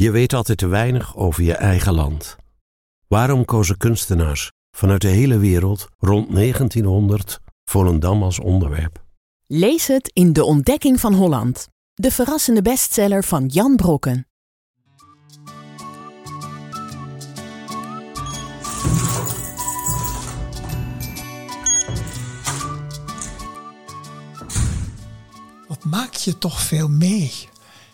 [0.00, 2.36] Je weet altijd te weinig over je eigen land.
[3.06, 9.04] Waarom kozen kunstenaars vanuit de hele wereld rond 1900 Volendam als onderwerp?
[9.46, 14.26] Lees het in De Ontdekking van Holland, de verrassende bestseller van Jan Brokken.
[25.68, 27.32] Wat maak je toch veel mee?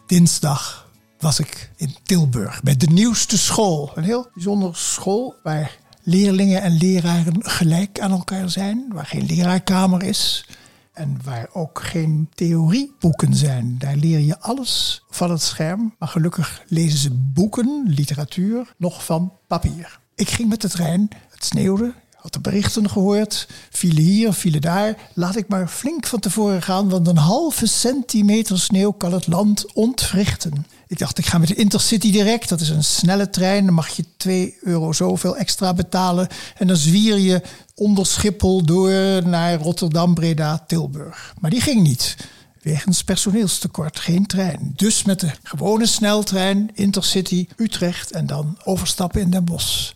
[0.07, 0.84] Dinsdag
[1.25, 3.93] was ik in Tilburg bij de nieuwste school.
[3.95, 10.03] Een heel bijzondere school waar leerlingen en leraren gelijk aan elkaar zijn, waar geen leraarkamer
[10.03, 10.49] is
[10.93, 13.79] en waar ook geen theorieboeken zijn.
[13.79, 19.33] Daar leer je alles van het scherm, maar gelukkig lezen ze boeken, literatuur, nog van
[19.47, 20.01] papier.
[20.15, 24.97] Ik ging met de trein, het sneeuwde, had de berichten gehoord, vielen hier, vielen daar.
[25.15, 29.73] Laat ik maar flink van tevoren gaan, want een halve centimeter sneeuw kan het land
[29.73, 30.67] ontwrichten.
[30.87, 32.49] Ik dacht, ik ga met de Intercity direct.
[32.49, 33.65] Dat is een snelle trein.
[33.65, 36.29] Dan mag je 2 euro zoveel extra betalen.
[36.57, 37.43] En dan zwier je
[37.75, 41.35] onder Schiphol door naar Rotterdam, Breda, Tilburg.
[41.41, 42.17] Maar die ging niet.
[42.63, 44.73] Wegens personeelstekort, geen trein.
[44.77, 49.93] Dus met de gewone sneltrein, Intercity, Utrecht en dan overstappen in Den Bosch.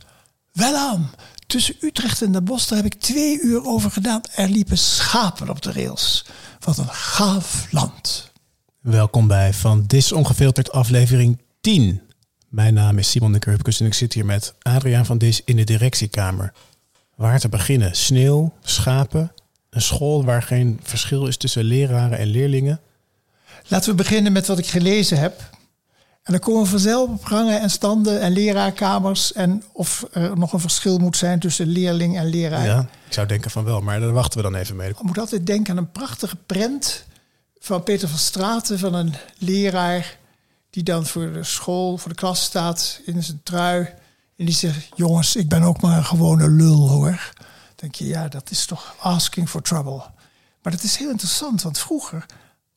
[0.52, 1.10] Wel aan,
[1.48, 4.20] tussen Utrecht en Den Bosch, daar heb ik twee uur over gedaan.
[4.34, 6.24] Er liepen schapen op de rails.
[6.60, 8.30] Wat een gaaf land.
[8.80, 12.00] Welkom bij Van Dis Ongefilterd aflevering 10.
[12.48, 15.56] Mijn naam is Simon de Kurpkus en ik zit hier met Adriaan van Dis in
[15.56, 16.52] de directiekamer.
[17.14, 17.96] Waar te beginnen?
[17.96, 19.32] Sneeuw, schapen,
[19.70, 22.80] een school waar geen verschil is tussen leraren en leerlingen.
[23.68, 25.50] Laten we beginnen met wat ik gelezen heb.
[26.28, 30.52] En dan komen we vanzelf op gangen en standen en leraarkamers en of er nog
[30.52, 32.64] een verschil moet zijn tussen leerling en leraar.
[32.64, 34.88] Ja, ik zou denken van wel, maar daar wachten we dan even mee.
[34.88, 37.04] Je moet altijd denken aan een prachtige prent
[37.58, 40.16] van Peter van Straten, van een leraar
[40.70, 43.80] die dan voor de school, voor de klas staat in zijn trui.
[44.36, 47.32] En die zegt, jongens, ik ben ook maar een gewone lul hoor.
[47.36, 50.02] Dan denk je, ja, dat is toch asking for trouble.
[50.62, 52.26] Maar dat is heel interessant, want vroeger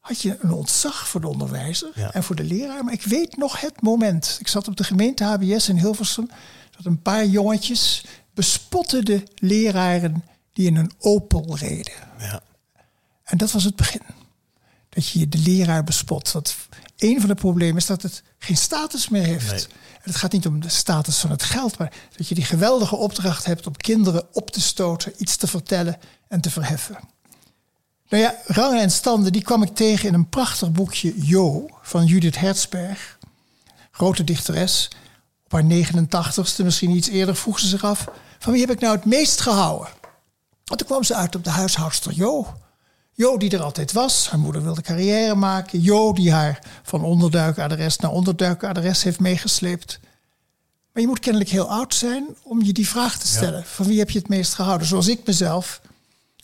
[0.02, 2.84] had je een ontzag voor de onderwijzer en voor de leraar.
[2.84, 4.38] Maar ik weet nog het moment.
[4.40, 6.30] Ik zat op de gemeente HBS in Hilversum.
[6.76, 10.24] Dat een paar jongetjes bespotten de leraren
[10.54, 11.94] die in een Opel reden.
[12.20, 12.42] Ja.
[13.24, 14.02] En dat was het begin
[14.90, 16.32] dat je de leraar bespot.
[16.32, 16.56] Want
[16.98, 19.68] een van de problemen is dat het geen status meer heeft.
[19.94, 22.96] En het gaat niet om de status van het geld, maar dat je die geweldige
[22.96, 27.00] opdracht hebt om kinderen op te stoten, iets te vertellen en te verheffen.
[28.12, 32.06] Nou ja, rangen en standen, die kwam ik tegen in een prachtig boekje Jo van
[32.06, 33.18] Judith Herzberg.
[33.92, 34.90] Grote dichteres.
[35.46, 38.06] Op haar 89ste, misschien iets eerder, vroeg ze zich af:
[38.40, 39.88] van wie heb ik nou het meest gehouden?
[40.66, 42.48] En toen kwam ze uit op de huishoudster Jo.
[43.14, 44.30] Jo die er altijd was.
[44.30, 45.82] Haar moeder wilde carrière maken.
[45.82, 50.00] Jo die haar van onderduikadres naar onderduikadres heeft meegesleept.
[50.94, 53.64] Maar je moet kennelijk heel oud zijn om je die vraag te stellen.
[53.66, 54.88] Van wie heb je het meest gehouden?
[54.88, 55.81] Zoals ik mezelf.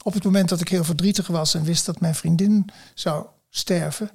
[0.07, 4.12] Op het moment dat ik heel verdrietig was en wist dat mijn vriendin zou sterven.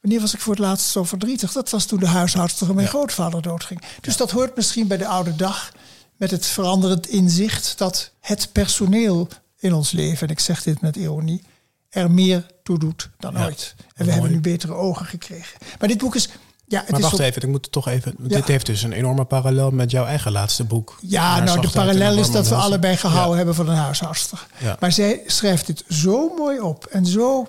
[0.00, 1.52] Wanneer was ik voor het laatst zo verdrietig?
[1.52, 3.82] Dat was toen de huishoudster van mijn grootvader doodging.
[4.00, 5.72] Dus dat hoort misschien bij de oude dag
[6.16, 9.28] met het veranderend inzicht dat het personeel
[9.58, 11.42] in ons leven, en ik zeg dit met ironie,
[11.88, 13.74] er meer toe doet dan ooit.
[13.94, 15.58] En we hebben nu betere ogen gekregen.
[15.78, 16.28] Maar dit boek is.
[16.66, 18.14] Ja, het maar is wacht even, ik moet het toch even.
[18.18, 20.98] Dit heeft dus een enorme parallel met jouw eigen laatste boek.
[21.00, 24.46] Ja, nou, de parallel is dat we allebei gehouden hebben van een huisarster.
[24.58, 24.76] Ja.
[24.80, 27.46] Maar zij schrijft dit zo mooi op en zo.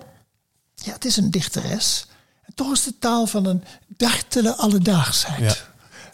[0.75, 2.07] Ja, het is een dichteres.
[2.45, 5.65] En toch is de taal van een dartele alledaagsheid.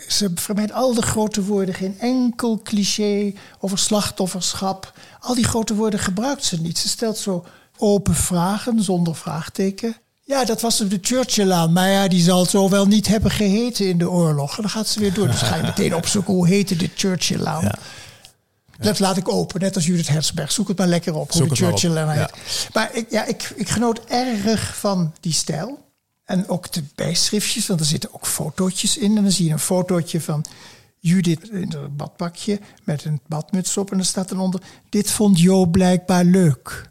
[0.08, 4.94] Ze vermijdt al de grote woorden, geen enkel cliché over slachtofferschap.
[5.20, 6.78] Al die grote woorden gebruikt ze niet.
[6.78, 7.46] Ze stelt zo
[7.78, 9.96] open vragen zonder vraagteken.
[10.24, 11.72] Ja, dat was de Churchillaan.
[11.74, 14.56] Maar ja, die zal zo wel niet hebben geheten in de oorlog.
[14.56, 15.28] En dan gaat ze weer door.
[15.28, 17.64] Dus ga je meteen opzoeken hoe heette de Churchillaan.
[17.64, 17.76] Ja.
[18.80, 20.52] Dat laat ik open, net als Judith Herzberg.
[20.52, 22.08] Zoek het maar lekker op, Zoek hoe de ja.
[22.08, 22.70] heet.
[22.74, 25.90] Maar ik, ja, ik, ik genoot erg van die stijl.
[26.26, 29.18] En ook de bijschriftjes, want er zitten ook fotootjes in.
[29.18, 30.46] En dan zie je een fotootje van
[31.00, 33.92] Judith in een badpakje met een badmuts op.
[33.92, 36.90] En er staat dan onder, dit vond Jo blijkbaar leuk.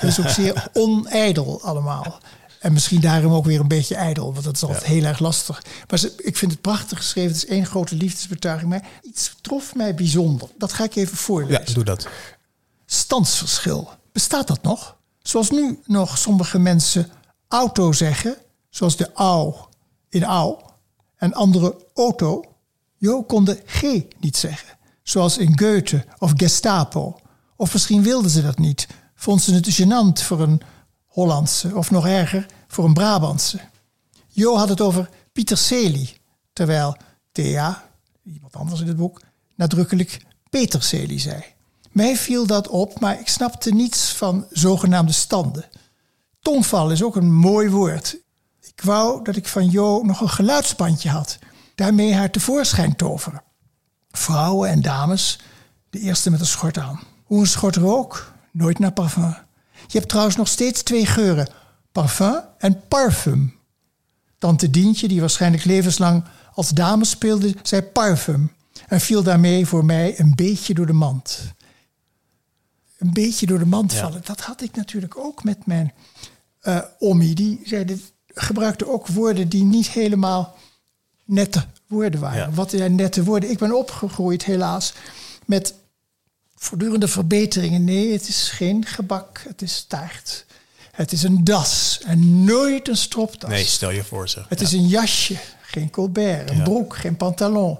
[0.00, 2.20] Dat is ook zeer onijdel allemaal.
[2.62, 5.62] En misschien daarom ook weer een beetje ijdel, want dat is altijd heel erg lastig.
[5.88, 7.32] Maar ze, ik vind het prachtig geschreven.
[7.32, 8.70] Het is één grote liefdesbetuiging.
[8.70, 10.48] Maar iets trof mij bijzonder.
[10.58, 11.74] Dat ga ik even Ja, voorlezen.
[11.74, 12.08] doe dat.
[12.86, 13.90] Standsverschil.
[14.12, 14.96] Bestaat dat nog?
[15.22, 17.10] Zoals nu nog sommige mensen
[17.48, 18.36] auto zeggen,
[18.70, 19.54] zoals de au
[20.08, 20.56] in au,
[21.16, 22.44] en andere auto.
[22.96, 23.82] Jo kon de G
[24.20, 27.16] niet zeggen, zoals in Goethe of Gestapo.
[27.56, 30.62] Of misschien wilden ze dat niet, vond ze het gênant voor een
[31.12, 33.60] Hollandse, of nog erger, voor een Brabantse.
[34.28, 36.20] Jo had het over Pieter Celi,
[36.52, 36.96] Terwijl
[37.32, 37.88] Thea,
[38.24, 39.20] iemand anders in het boek,
[39.56, 41.44] nadrukkelijk peterselie zei.
[41.90, 45.64] Mij viel dat op, maar ik snapte niets van zogenaamde standen.
[46.40, 48.16] Tongval is ook een mooi woord.
[48.60, 51.38] Ik wou dat ik van Jo nog een geluidsbandje had.
[51.74, 53.42] Daarmee haar tevoorschijn toveren.
[54.10, 55.38] Vrouwen en dames,
[55.90, 57.00] de eerste met een schort aan.
[57.24, 59.36] Hoe een schort rook, nooit naar parfum.
[59.92, 61.48] Je hebt trouwens nog steeds twee geuren:
[61.92, 63.54] parfum en parfum.
[64.38, 66.24] Tante Dientje, die waarschijnlijk levenslang
[66.54, 68.52] als dame speelde, zei parfum.
[68.88, 71.40] En viel daarmee voor mij een beetje door de mand.
[72.98, 74.22] Een beetje door de mand vallen.
[74.24, 75.92] Dat had ik natuurlijk ook met mijn
[76.62, 76.80] uh.
[77.18, 80.56] Die gebruikte ook woorden die niet helemaal
[81.24, 82.54] nette woorden waren.
[82.54, 83.50] Wat zijn nette woorden?
[83.50, 84.94] Ik ben opgegroeid helaas
[85.46, 85.74] met
[86.62, 87.84] voortdurende verbeteringen.
[87.84, 90.44] Nee, het is geen gebak, het is taart.
[90.92, 93.50] Het is een das en nooit een stropdas.
[93.50, 94.42] Nee, stel je voor ze.
[94.48, 96.50] Het is een jasje, geen colbert.
[96.50, 97.78] Een broek, geen pantalon.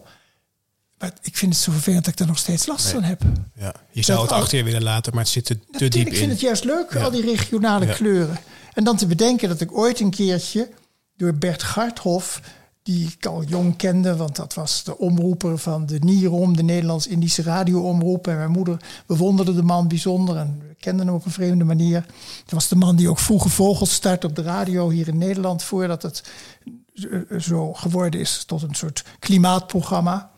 [0.99, 3.23] Maar ik vind het zo vervelend dat ik er nog steeds last van heb.
[3.55, 3.75] Ja.
[3.91, 6.13] Je zou het achter je willen laten, maar het zit er te diep in.
[6.13, 8.39] Ik vind het juist leuk, al die regionale kleuren.
[8.75, 10.69] En dan te bedenken dat ik ooit een keertje
[11.17, 12.41] door Bert Garthof
[12.83, 17.43] die ik al jong kende, want dat was de omroeper van de NIROM, de Nederlands-Indische
[17.43, 18.27] radioomroep.
[18.27, 18.77] En mijn moeder
[19.07, 22.07] bewonderde de man bijzonder en we kenden hem op een vreemde manier.
[22.45, 25.63] Dat was de man die ook vroege vogels start op de radio hier in Nederland,
[25.63, 26.23] voordat het
[27.39, 30.31] zo geworden is tot een soort klimaatprogramma.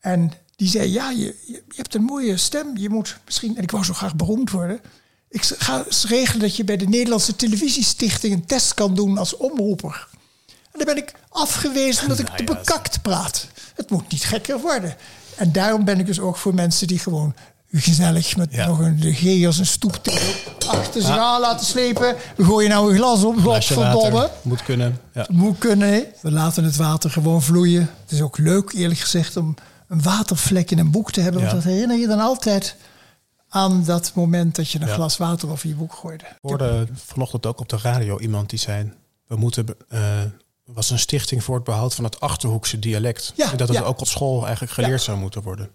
[0.00, 3.84] En die zei, ja, je, hebt een mooie stem, je moet misschien, en ik wou
[3.84, 4.80] zo graag beroemd worden.
[5.28, 10.08] Ik ga regelen dat je bij de Nederlandse Televisiestichting een test kan doen als omroeper.
[10.46, 13.46] En dan ben ik afgewezen omdat ik te bekakt praat.
[13.74, 14.96] Het moet niet gekker worden.
[15.36, 17.34] En daarom ben ik dus ook voor mensen die gewoon
[17.72, 20.00] gezellig met nog een de als een stoep
[20.66, 22.16] achter zich aan laten slepen.
[22.36, 24.30] We gooien nou een glas op, godverdomme.
[24.42, 25.00] Moet kunnen.
[25.14, 25.26] Ja.
[25.30, 26.04] Moet kunnen.
[26.20, 27.90] We laten het water gewoon vloeien.
[28.02, 29.54] Het is ook leuk, eerlijk gezegd, om
[29.88, 31.40] een watervlek in een boek te hebben.
[31.40, 32.76] Want dat herinner je dan altijd
[33.48, 36.24] aan dat moment dat je een glas water over je boek gooide.
[36.24, 38.92] Ik hoorde vanochtend ook op de radio iemand die zei...
[39.26, 40.00] we moeten uh,
[40.74, 43.32] was een stichting voor het behoud van het Achterhoekse dialect.
[43.36, 45.70] Ja, en dat het ook op school eigenlijk geleerd zou moeten worden.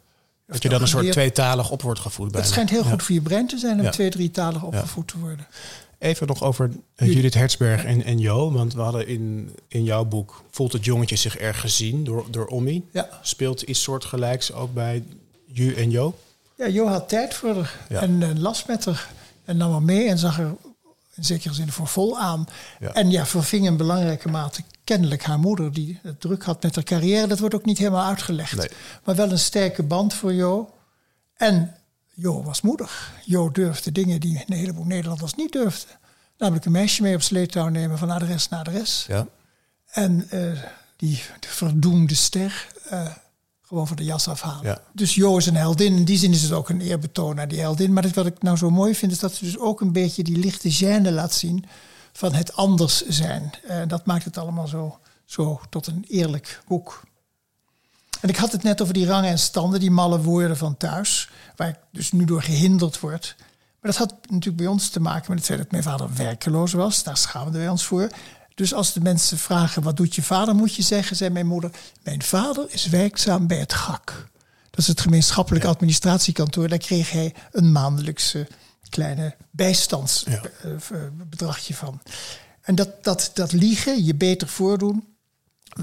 [0.47, 2.35] Dat je dan een soort tweetalig op wordt gevoed.
[2.35, 5.47] Het schijnt heel goed voor je brein te zijn om twee, drietalig opgevoed te worden.
[5.99, 8.51] Even nog over eh, Judith Hertzberg en, en Jo.
[8.51, 10.43] Want we hadden in, in jouw boek...
[10.51, 12.87] Voelt het jongetje zich erg gezien door, door Ommi?
[12.91, 13.09] Ja.
[13.21, 15.03] Speelt iets soortgelijks ook bij
[15.45, 16.15] Ju en Jo?
[16.57, 19.09] Ja, Jo had tijd voor haar en uh, las met haar.
[19.45, 20.55] En nam haar mee en zag er
[21.15, 22.47] in zekere zin voor vol aan.
[22.93, 26.83] En ja, verving in belangrijke mate kennelijk haar moeder, die het druk had met haar
[26.83, 27.27] carrière.
[27.27, 28.73] Dat wordt ook niet helemaal uitgelegd.
[29.03, 30.73] Maar wel een sterke band voor Jo.
[31.33, 31.75] En
[32.13, 33.11] Jo was moedig.
[33.25, 35.97] Jo durfde dingen die een heleboel Nederlanders niet durfden.
[36.37, 39.05] Namelijk een meisje mee op sleetouw nemen van adres naar adres.
[39.07, 39.27] Ja.
[39.85, 40.59] En uh,
[40.97, 43.09] die de verdoemde ster uh,
[43.61, 44.65] gewoon van de jas afhalen.
[44.65, 44.81] Ja.
[44.93, 45.95] Dus Jo is een heldin.
[45.95, 47.93] In die zin is het ook een eerbetoon naar die heldin.
[47.93, 50.37] Maar wat ik nou zo mooi vind, is dat ze dus ook een beetje die
[50.37, 51.65] lichte gêne laat zien
[52.13, 53.51] van het anders zijn.
[53.69, 57.03] Uh, dat maakt het allemaal zo, zo tot een eerlijk boek.
[58.21, 61.29] En ik had het net over die rangen en standen, die malle woorden van thuis,
[61.55, 63.35] waar ik dus nu door gehinderd word.
[63.79, 66.73] Maar dat had natuurlijk bij ons te maken met het feit dat mijn vader werkeloos
[66.73, 67.03] was.
[67.03, 68.09] Daar schaamden wij ons voor.
[68.55, 71.71] Dus als de mensen vragen, wat doet je vader, moet je zeggen, zei mijn moeder,
[72.03, 74.29] mijn vader is werkzaam bij het GAK.
[74.69, 76.67] Dat is het gemeenschappelijk administratiekantoor.
[76.67, 78.47] Daar kreeg hij een maandelijkse
[78.93, 82.01] kleine bijstandsbedragje van.
[82.61, 85.07] En dat, dat, dat liegen, je beter voordoen,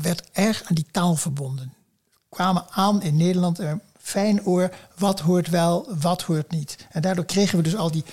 [0.03, 1.73] werd erg aan die taal verbonden.
[2.11, 6.77] We kwamen aan in Nederland een fijn oor, wat hoort wel, wat hoort niet.
[6.91, 8.05] En daardoor kregen we dus al die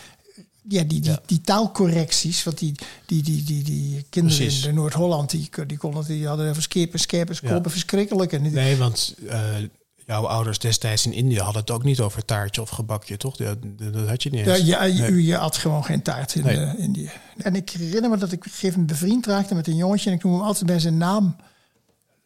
[0.69, 2.75] ja, die, die, die, taalcorrecties, want die,
[3.05, 6.99] die, die, die, die kinderen in de Noord-Holland, die, die, konden, die hadden even skepen,
[6.99, 8.33] skepen, skoppen, verschrikkelijk.
[8.33, 9.55] En nee, want uh,
[10.07, 13.35] jouw ouders destijds in India hadden het ook niet over taartje of gebakje, toch?
[13.35, 14.57] Dat, dat had je niet eens.
[14.57, 16.57] Ja, ja je, je, had gewoon geen taart in nee.
[16.57, 17.11] uh, India.
[17.37, 20.33] En ik herinner me dat ik gegeven bevriend raakte met een jongetje en ik noem
[20.33, 21.35] hem altijd bij zijn naam.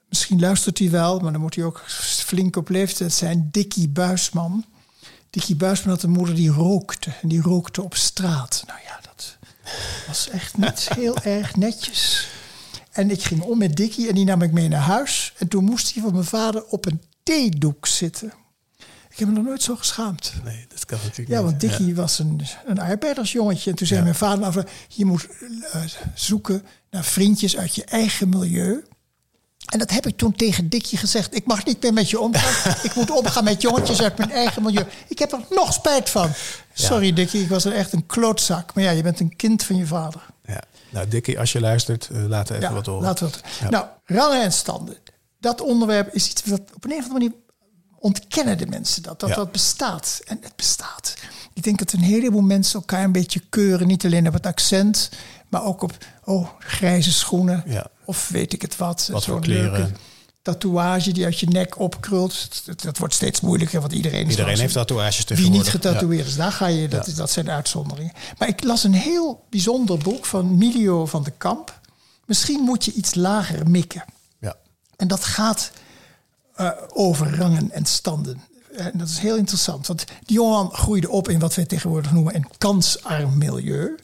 [0.10, 3.50] Misschien luistert hij wel, maar dan moet hij ook flink op leeftijd zijn.
[3.52, 4.66] Dikkie Buisman.
[5.30, 7.12] Dikkie Buisman had een moeder die rookte.
[7.22, 8.64] En die rookte op straat.
[8.68, 9.38] Nou ja, dat
[10.08, 12.28] was echt niet heel erg netjes.
[12.92, 15.34] En ik ging om met Dikkie en die nam ik mee naar huis.
[15.38, 18.34] En toen moest hij van mijn vader op een theedoek zitten.
[19.10, 20.34] Ik heb me nog nooit zo geschaamd.
[20.44, 23.70] Nee, dat kan natuurlijk Ja, want Dickie was een, een arbeidersjongetje.
[23.70, 24.56] En toen zei mijn vader, af,
[24.88, 25.28] je moet
[25.76, 25.82] uh,
[26.16, 28.84] zoeken naar vriendjes uit je eigen milieu.
[29.66, 31.36] En dat heb ik toen tegen Dikkie gezegd.
[31.36, 32.76] Ik mag niet meer met je omgaan.
[32.88, 34.86] ik moet omgaan met jongetjes uit mijn eigen milieu.
[35.08, 36.32] Ik heb er nog spijt van.
[36.74, 37.14] Sorry ja.
[37.14, 38.74] Dikkie, ik was er echt een klootzak.
[38.74, 40.22] Maar ja, je bent een kind van je vader.
[40.46, 40.62] Ja.
[40.90, 43.04] Nou, Dikkie, als je luistert, uh, laat even wat horen.
[43.04, 43.42] Laat wat.
[43.70, 44.98] Nou, rangen en standen.
[45.42, 47.32] Dat onderwerp is iets dat op een of andere manier
[48.00, 49.36] ontkennen de mensen dat, dat Ja.
[49.36, 50.22] dat bestaat.
[50.26, 51.16] En het bestaat.
[51.54, 55.10] Ik denk dat een heleboel mensen elkaar een beetje keuren, niet alleen op het accent,
[55.50, 57.88] maar ook op oh, grijze schoenen Ja.
[58.06, 59.10] of weet ik het wat.
[59.12, 59.72] Wat Zo'n voor kleren.
[59.72, 59.92] leuke
[60.42, 62.66] tatoeage die uit je nek opkrult.
[62.66, 65.62] Dat, dat wordt steeds moeilijker, want iedereen Iedereen heeft tatoeages wie tegenwoordig.
[65.64, 68.14] niet getatoeëerd is, daar ga je, dat, dat zijn uitzonderingen.
[68.38, 71.80] Maar ik las een heel bijzonder boek van Milio van de Kamp.
[72.26, 74.04] Misschien moet je iets lager mikken.
[75.02, 75.72] En dat gaat
[76.56, 78.42] eh, over rangen en standen.
[78.76, 82.36] En dat is heel interessant, want die jongeman groeide op in wat wij tegenwoordig noemen
[82.36, 83.96] een kansarm milieu.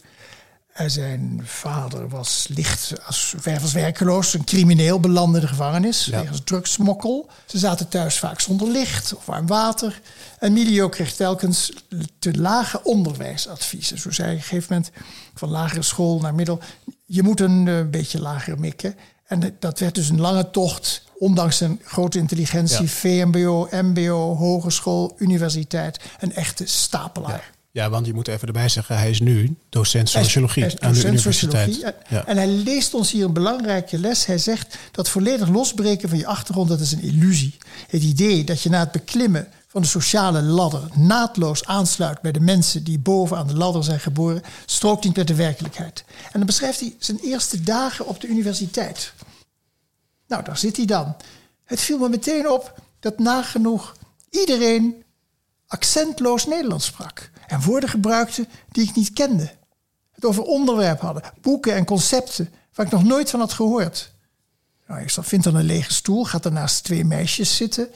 [0.73, 3.35] En zijn vader was licht als,
[3.73, 6.19] werkeloos, een crimineel belandde in de gevangenis Ja.
[6.19, 7.29] wegens drugsmokkel.
[7.45, 10.01] Ze zaten thuis vaak zonder licht of warm water.
[10.39, 11.71] En Milio kreeg telkens
[12.19, 13.97] te lage onderwijsadviezen.
[13.99, 14.91] Zo zei hij op een gegeven moment
[15.33, 16.59] van lagere school naar middel,
[17.05, 18.95] je moet een eh, beetje lager mikken.
[19.27, 22.87] En dat werd dus een lange tocht, ondanks zijn grote intelligentie, Ja.
[22.87, 27.51] VMBO, MBO, hogeschool, universiteit, een echte stapelaar.
[27.71, 30.71] ja, want je moet even erbij zeggen, hij is nu docent Hij is- sociologie hij
[30.73, 31.73] is aan de universiteit.
[31.73, 31.85] sociologie.
[31.85, 32.25] En, Ja.
[32.25, 34.25] en hij leest ons hier een belangrijke les.
[34.25, 37.57] Hij zegt dat volledig losbreken van je achtergrond, dat is een illusie.
[37.87, 42.39] Het idee dat je na het beklimmen van de sociale ladder naadloos aansluit bij de
[42.39, 46.03] mensen die boven aan de ladder zijn geboren, strookt niet met de werkelijkheid.
[46.07, 49.13] En dan beschrijft hij zijn eerste dagen op de universiteit.
[50.27, 51.15] Nou, daar zit hij dan.
[51.63, 53.95] Het viel me meteen op dat nagenoeg
[54.29, 55.03] iedereen
[55.67, 57.29] accentloos Nederlands sprak.
[57.47, 59.51] En woorden gebruikte die ik niet kende.
[60.11, 64.11] Het over onderwerp hadden, boeken en concepten waar ik nog nooit van had gehoord.
[64.87, 67.89] Nou, ik vind dan een lege stoel, gaat er naast twee meisjes zitten.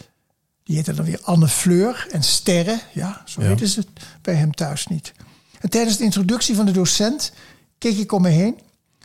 [0.71, 2.79] Die heten dan weer Anne Fleur en Sterre.
[2.93, 3.47] Ja, zo Ja.
[3.47, 3.89] weten ze het
[4.21, 5.11] bij hem thuis niet.
[5.59, 7.31] En tijdens de introductie van de docent
[7.77, 8.59] keek ik om me heen.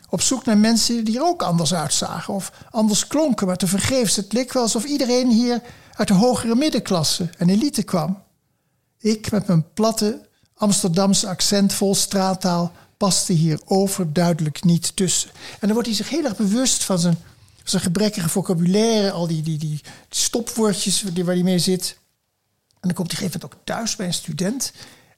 [0.09, 3.47] Op zoek naar mensen die er ook anders uitzagen of anders klonken.
[3.47, 5.61] Maar tevergeefs, het leek wel alsof iedereen hier
[5.93, 8.23] uit de hogere middenklasse en elite kwam.
[8.99, 15.29] Ik met mijn platte Amsterdamse accent vol straattaal paste hier overduidelijk niet tussen.
[15.51, 17.17] En dan wordt hij zich heel erg bewust van zijn,
[17.69, 21.97] zijn gebrekkige vocabulaire, al die, die, die stopwoordjes waar hij mee zit.
[22.79, 24.71] En dan komt hij een gegeven moment ook thuis bij een student.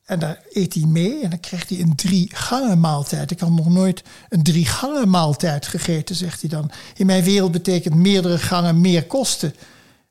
[0.06, 3.32] En daar eet hij mee en dan krijgt hij een drie gangen maaltijd.
[3.32, 6.72] Ik had nog nooit een drie gangen maaltijd gegeten, zegt hij dan.
[6.96, 9.56] In mijn wereld betekent meerdere gangen meer kosten.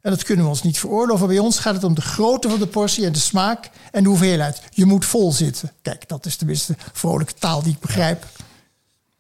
[0.01, 1.27] En dat kunnen we ons niet veroorloven.
[1.27, 4.09] Bij ons gaat het om de grootte van de portie en de smaak en de
[4.09, 4.63] hoeveelheid.
[4.71, 5.73] Je moet vol zitten.
[5.83, 8.27] Kijk, dat is tenminste vrolijke taal die ik begrijp.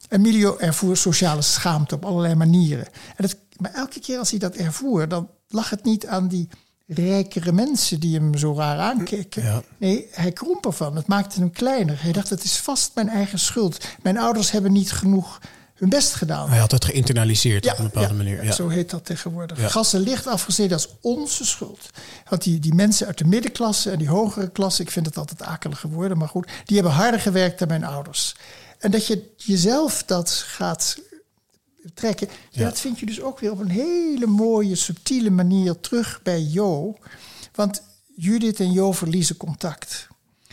[0.08, 2.86] Emilio ervoer sociale schaamte op allerlei manieren.
[2.86, 6.48] En dat, maar elke keer als hij dat ervoer, dan lag het niet aan die
[6.86, 9.42] rijkere mensen die hem zo raar aankeken.
[9.42, 9.62] Ja.
[9.78, 10.96] Nee, hij kromp ervan.
[10.96, 12.02] Het maakte hem kleiner.
[12.02, 13.86] Hij dacht, het is vast mijn eigen schuld.
[14.02, 15.38] Mijn ouders hebben niet genoeg
[15.74, 16.48] hun best gedaan.
[16.48, 18.44] Hij had het geïnternaliseerd op een bepaalde ja, manier.
[18.44, 18.52] ja.
[18.52, 19.60] Zo heet dat tegenwoordig.
[19.60, 19.68] Ja.
[19.68, 21.90] Gas en licht afgezeten als onze schuld.
[22.28, 25.42] Want die, die mensen uit de middenklasse en die hogere klasse, ik vind het altijd
[25.42, 28.36] akelige woorden, maar goed, die hebben harder gewerkt dan mijn ouders.
[28.78, 30.98] En dat je jezelf dat gaat
[31.94, 32.64] trekken, ja.
[32.64, 36.96] Dat vind je dus ook weer op een hele mooie, subtiele manier terug bij Jo.
[37.54, 37.82] Want
[38.16, 40.06] Judith en Jo verliezen contact.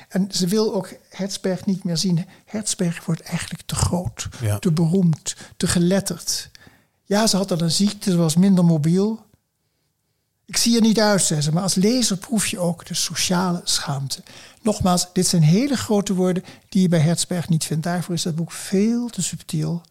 [0.09, 2.25] En ze wil ook Hertzberg niet meer zien.
[2.45, 4.59] Hertzberg wordt eigenlijk te groot, Ja.
[4.59, 6.49] te beroemd, te geletterd.
[7.03, 9.24] Ja, ze had dan een ziekte, ze was minder mobiel.
[10.45, 14.23] Ik zie er niet uit, maar als lezer proef je ook de sociale schaamte.
[14.61, 17.83] Nogmaals, dit zijn hele grote woorden die je bij Hertzberg niet vindt.
[17.83, 19.81] Daarvoor is dat boek veel te subtiel.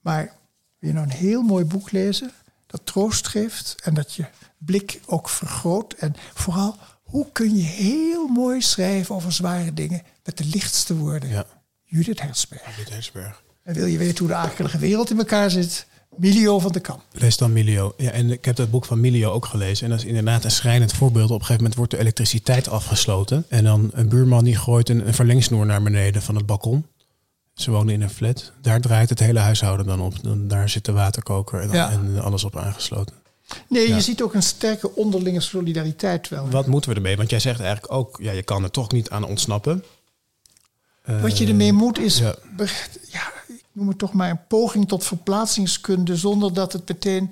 [0.00, 0.32] Maar
[0.78, 2.32] wil je nou een heel mooi boek lezen
[2.66, 4.24] dat troost geeft en dat je
[4.58, 5.92] blik ook vergroot.
[5.92, 11.28] En vooral, hoe kun je heel mooi schrijven over zware dingen met de lichtste woorden?
[11.28, 11.46] Ja.
[11.84, 12.76] Judith Hertzberg.
[12.76, 13.42] Dit Heesberg.
[13.62, 15.86] En wil je weten hoe de akelige wereld in elkaar zit?
[16.16, 17.02] Milio van de Kamp.
[17.12, 17.94] Lees dan Milio.
[17.96, 19.84] Ja, en ik heb dat boek van Milio ook gelezen.
[19.84, 21.24] En dat is inderdaad een schrijnend voorbeeld.
[21.24, 23.44] Op een gegeven moment wordt de elektriciteit afgesloten.
[23.48, 26.86] En dan een buurman die gooit een, een verlengsnoer naar beneden van het balkon.
[27.54, 28.52] Ze wonen in een flat.
[28.62, 30.22] Daar draait het hele huishouden dan op.
[30.22, 31.90] Dan, daar zit de waterkoker en, dan- Ja.
[31.90, 33.14] en alles op aangesloten.
[33.68, 33.94] Nee, Ja.
[33.94, 36.48] je ziet ook een sterke onderlinge solidariteit wel.
[36.50, 37.16] Wat moeten we ermee?
[37.16, 39.84] Want jij zegt eigenlijk ook, ja, je kan er toch niet aan ontsnappen.
[41.20, 42.34] Wat je ermee moet is, ja.
[43.80, 47.30] Noem het toch maar een poging tot verplaatsingskunde, zonder dat het meteen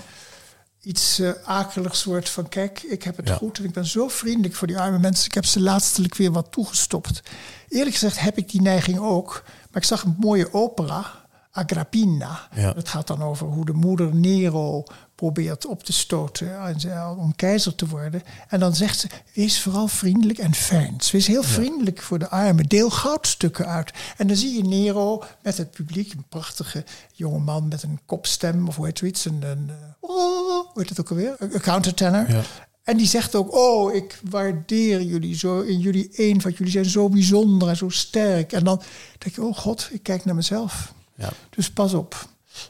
[0.82, 3.34] iets eh, akeligs wordt van kijk, ik heb het Ja.
[3.34, 5.26] goed en ik ben zo vriendelijk voor die arme mensen.
[5.26, 7.22] Ik heb ze laatstelijk weer wat toegestopt.
[7.68, 12.48] Eerlijk gezegd heb ik die neiging ook, maar ik zag een mooie opera, Agrippina.
[12.54, 12.72] Ja.
[12.74, 14.84] Het gaat dan over hoe de moeder Nero
[15.18, 16.76] probeert op te stoten
[17.18, 18.22] om keizer te worden.
[18.48, 21.00] En dan zegt ze, wees vooral vriendelijk en fijn.
[21.00, 22.64] Ze Wees heel vriendelijk voor de armen.
[22.64, 23.92] Deel goudstukken uit.
[24.16, 28.68] En dan zie je Nero met het publiek, een prachtige jonge man met een kopstem,
[28.68, 31.34] of hoe heet zoiets, een, een eh, oh, hoe heet het ook alweer?
[31.38, 32.30] Een een countertenor.
[32.30, 32.42] Ja.
[32.82, 36.56] En die zegt ook, oh, ik waardeer jullie zo in jullie eenvoud.
[36.56, 38.52] Jullie zijn zo bijzonder en zo sterk.
[38.52, 38.82] En dan
[39.18, 40.92] denk je, oh god, ik kijk naar mezelf.
[41.14, 41.30] Ja.
[41.50, 42.28] Dus pas op.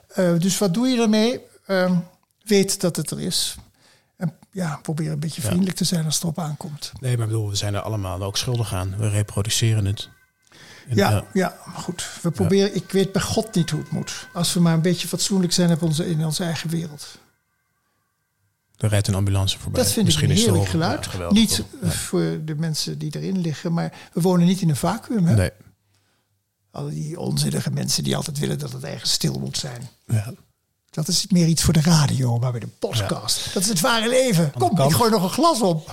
[0.08, 1.40] Eh, dus wat doe je ermee?
[1.66, 1.94] Ehm,
[2.48, 3.56] weet dat het er is.
[4.16, 6.92] En ja, probeer een beetje vriendelijk te zijn als het erop aankomt.
[7.00, 8.96] Nee, maar ik bedoel, we zijn er allemaal ook schuldig aan.
[8.96, 10.08] We reproduceren het.
[10.88, 12.08] En, Ja, ja, ja, maar goed.
[12.22, 14.28] We proberen, ik weet bij God niet hoe het moet.
[14.32, 17.18] Als we maar een beetje fatsoenlijk zijn op onze, in onze eigen wereld.
[18.76, 19.82] Er rijdt een ambulance voorbij.
[19.82, 21.04] Dat vind Misschien ik een heerlijk geluid.
[21.04, 24.68] ja, geweldig, niet eh, voor de mensen die erin liggen, maar we wonen niet in
[24.68, 25.26] een vacuüm.
[25.26, 25.34] Hè?
[25.34, 25.50] Nee.
[26.70, 29.88] Al die onzinnige mensen die altijd willen dat het ergens stil moet zijn.
[30.06, 30.32] Ja.
[30.90, 33.54] Dat is meer iets voor de radio, maar bij de podcast.
[33.54, 34.52] Dat is het ware leven.
[34.58, 35.90] Kom, ik gooi nog een glas op.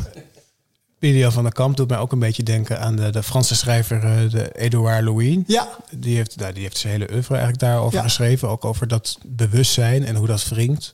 [0.99, 4.03] Lydia van der Kamp doet mij ook een beetje denken aan de, de Franse schrijver
[4.03, 5.37] eh, de Edouard Louis.
[5.47, 8.03] Ja, Die heeft, nou, die heeft zijn hele oeuvre eigenlijk daarover Ja.
[8.03, 8.49] geschreven.
[8.49, 10.93] Ook over dat bewustzijn en hoe dat wringt.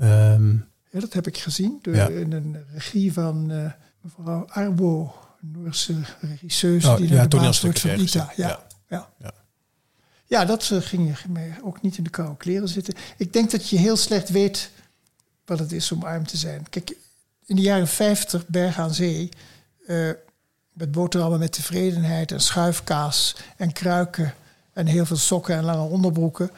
[0.00, 0.52] Ehm,
[0.92, 1.78] Ja, dat heb ik gezien.
[1.82, 2.08] Door Ja.
[2.08, 7.90] in een regie van eh, mevrouw Arbo, een Noorse regisseuse Oh, die ja, toneelstuk van
[7.90, 8.32] Ita.
[8.36, 9.08] Ja, ja.
[10.30, 10.44] Ja.
[10.44, 12.94] dat eh, ging je ook niet in de koude kleren zitten.
[13.16, 14.70] Ik denk dat je heel slecht weet
[15.44, 16.66] wat het is om arm te zijn.
[16.70, 16.96] Kijk,
[17.46, 19.28] in de jaren 50, Berg aan Zee,
[19.86, 20.10] eh,
[20.72, 24.34] met boterhammen met tevredenheid en schuifkaas en kruiken
[24.72, 26.50] en heel veel sokken en lange onderbroeken,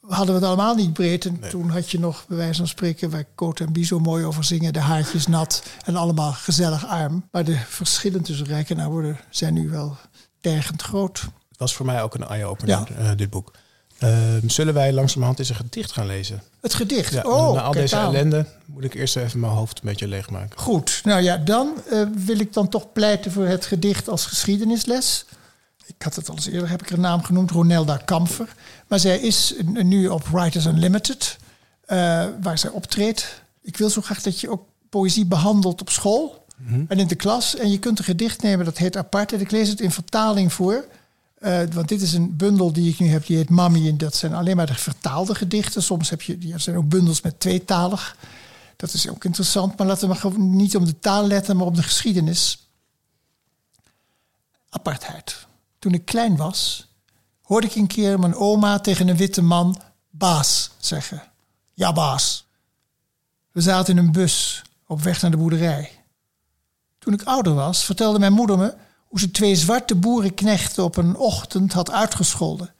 [0.00, 1.24] hadden we het allemaal niet breed.
[1.24, 4.24] En toen had je nog, bij wijze van spreken, waar Cote en Bie zo mooi
[4.24, 7.28] over zingen, de haartjes nat en allemaal gezellig arm.
[7.30, 9.96] Maar de verschillen tussen rijk en arm worden, zijn nu wel
[10.40, 11.28] tergend groot.
[11.60, 12.96] Was voor mij ook een eye-opener, Ja.
[12.96, 13.52] eh, dit boek.
[13.98, 16.42] Ehm, zullen wij langzamerhand eens een gedicht gaan lezen?
[16.60, 17.12] Het gedicht.
[17.12, 18.06] Ja, oh, na al deze aan.
[18.14, 20.58] ellende moet ik eerst even mijn hoofd een beetje leegmaken.
[20.58, 25.24] Goed, nou ja, dan eh, wil ik dan toch pleiten voor het gedicht als geschiedenisles.
[25.86, 28.54] Ik had het al eens eerder, heb ik haar naam genoemd, Ronelda Kamfer.
[28.86, 31.36] Maar zij is nu op Writers Unlimited,
[31.86, 33.42] eh, waar zij optreedt.
[33.62, 36.44] Ik wil zo graag dat je ook poëzie behandelt op school
[36.88, 37.56] en in de klas.
[37.56, 39.32] En je kunt een gedicht nemen, dat heet Apart.
[39.32, 40.84] En ik lees het in vertaling voor.
[41.40, 43.88] Eh, want dit is een bundel die ik nu heb, die heet Mami.
[43.88, 45.82] En dat zijn alleen maar de vertaalde gedichten.
[45.82, 48.16] Soms heb je, er zijn ook bundels met tweetalig.
[48.76, 51.82] Dat is ook interessant, maar laten we niet om de taal letten, maar op de
[51.82, 52.68] geschiedenis.
[54.68, 55.46] Apartheid.
[55.78, 56.88] Toen ik klein was,
[57.42, 61.22] hoorde ik een keer mijn oma tegen een witte man baas zeggen.
[61.74, 62.46] Ja, baas.
[63.52, 65.90] We zaten in een bus op weg naar de boerderij.
[66.98, 68.74] Toen ik ouder was, vertelde mijn moeder me
[69.10, 72.74] hoe ze twee zwarte boerenknechten op een ochtend had uitgescholden.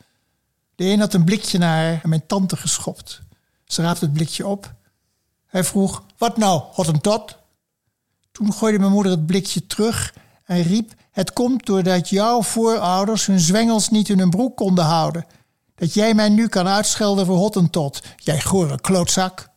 [0.75, 3.21] De een had een blikje naar haar en mijn tante geschopt.
[3.64, 4.75] Ze raapte het blikje op.
[5.47, 7.38] Hij vroeg, wat nou, Hottentot?
[8.33, 10.14] Toen gooide mijn moeder het blikje terug
[10.45, 10.93] en riep...
[11.11, 15.27] het komt doordat jouw voorouders hun zwengels niet in hun broek konden houden.
[15.75, 19.49] Dat jij mij nu kan uitschelden voor Hottentot, jij gore klootzak.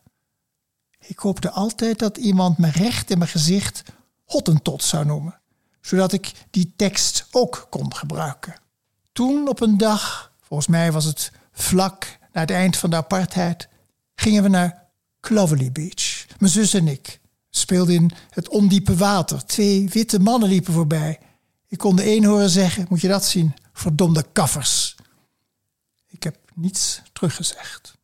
[0.98, 3.82] Ik hoopte altijd dat iemand me recht in mijn gezicht
[4.24, 5.42] Hottentot zou noemen.
[5.84, 8.54] Zodat ik die tekst ook kon gebruiken.
[9.12, 13.68] Toen op een dag, volgens mij was het vlak na het eind van de apartheid,
[14.14, 14.84] gingen we naar
[15.20, 16.26] Clovelly Beach.
[16.38, 17.20] Mijn zus en ik
[17.50, 19.44] speelden in het ondiepe water.
[19.44, 21.18] Twee witte mannen liepen voorbij.
[21.68, 24.96] Ik kon de een horen zeggen, moet je dat zien, verdomde kaffers.
[26.08, 27.94] Ik heb niets teruggezegd.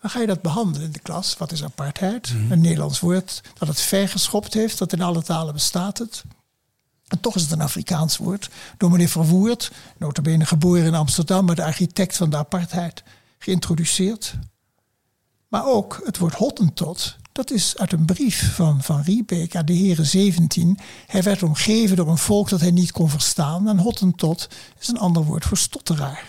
[0.00, 1.36] Dan ga je dat behandelen in de klas.
[1.36, 2.34] Wat is apartheid?
[2.50, 6.24] Een Nederlands woord dat het ver geschopt heeft, dat in alle talen bestaat het.
[7.08, 8.50] En toch is het een Afrikaans woord.
[8.76, 13.02] Door meneer Verwoerd, notabene geboren in Amsterdam, maar de architect van de apartheid,
[13.38, 14.34] geïntroduceerd.
[15.48, 19.72] Maar ook het woord Hottentot, dat is uit een brief van Van Riebeek aan de
[19.72, 20.78] heren 17.
[21.06, 23.68] Hij werd omgeven door een volk dat hij niet kon verstaan.
[23.68, 26.24] En Hottentot is een ander woord voor stotteraar.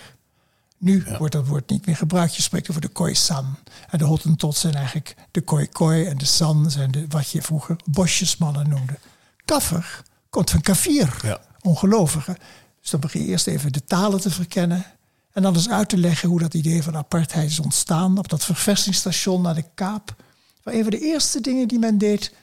[0.80, 2.36] Nu wordt dat woord niet meer gebruikt.
[2.36, 3.58] Je spreekt over de Khoisan.
[3.90, 7.76] En de Hottentot zijn eigenlijk de Khoi En de San zijn de, wat je vroeger
[7.86, 9.00] bosjesmannen noemde.
[9.46, 11.42] Kaffer komt van kafir, Ja.
[11.62, 12.38] ongelovigen.
[12.82, 14.86] Dus dan begin je eerst even de talen te verkennen.
[15.32, 18.18] En dan eens uit te leggen hoe dat idee van apartheid is ontstaan.
[18.18, 20.16] Op dat verversingsstation naar de Kaap.
[20.64, 22.34] Waar een van de eerste dingen die men deed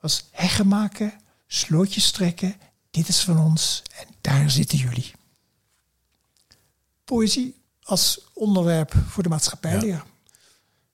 [0.00, 1.12] was heggen maken,
[1.46, 2.54] slootjes trekken.
[2.90, 5.12] Dit is van ons en daar zitten jullie.
[7.04, 10.02] Poëzie als onderwerp voor de maatschappijleer.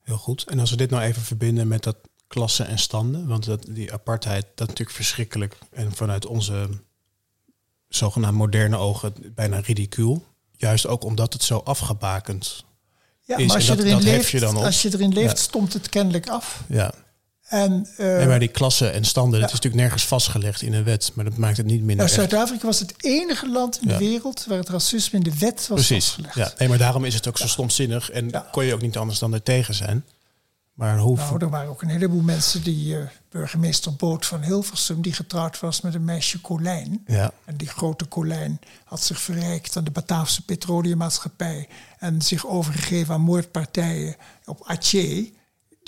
[0.02, 0.44] Heel goed.
[0.48, 3.92] En als we dit nou even verbinden met dat klassen en standen, want dat, die
[3.92, 6.68] apartheid, dat is natuurlijk verschrikkelijk en vanuit onze
[7.88, 10.24] zogenaamd moderne ogen bijna ridicuul.
[10.56, 12.64] Juist ook omdat het zo afgebakend
[13.20, 13.46] Ja, is.
[13.46, 14.64] maar als je, dat, erin dat leeft, je dan op.
[14.64, 15.42] als je erin leeft, Ja.
[15.42, 16.62] stomt het kennelijk af.
[16.68, 16.94] Ja.
[17.50, 21.10] En, bij die klassen en standen, dat is natuurlijk nergens vastgelegd in een wet.
[21.14, 22.08] Maar dat maakt het niet minder nou.
[22.08, 23.98] Zuid-Afrika was het enige land in Ja.
[23.98, 26.04] de wereld waar het racisme in de wet was Precies.
[26.04, 26.34] vastgelegd.
[26.34, 26.52] Ja.
[26.58, 28.10] Nee, maar daarom is het ook zo stomzinnig.
[28.10, 28.46] En Ja.
[28.50, 30.04] kon je ook niet anders dan er tegen zijn.
[30.74, 31.16] Maar hoe...
[31.16, 35.60] Nou, er waren ook een heleboel mensen die eh, burgemeester Boot van Hilversum, die getrouwd
[35.60, 37.02] was met een meisje Colijn.
[37.06, 37.30] ja.
[37.44, 43.20] En die grote Colijn had zich verrijkt aan de Bataafse petroleummaatschappij en zich overgegeven aan
[43.20, 45.26] moordpartijen op Aceh.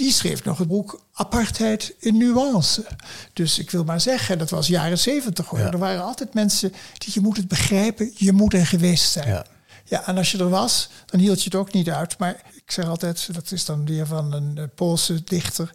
[0.02, 2.86] Die schreef nog het boek Apartheid in Nuance.
[3.32, 5.58] Dus ik wil maar zeggen, dat was jaren zeventig hoor.
[5.58, 5.70] Ja.
[5.70, 9.28] Er waren altijd mensen die je moet het begrijpen, je moet er geweest zijn.
[9.28, 9.46] Ja.
[9.84, 12.18] Ja, en als je er was, dan hield je het ook niet uit.
[12.18, 15.70] Maar ik zeg altijd, dat is dan weer van een eh, Poolse dichter.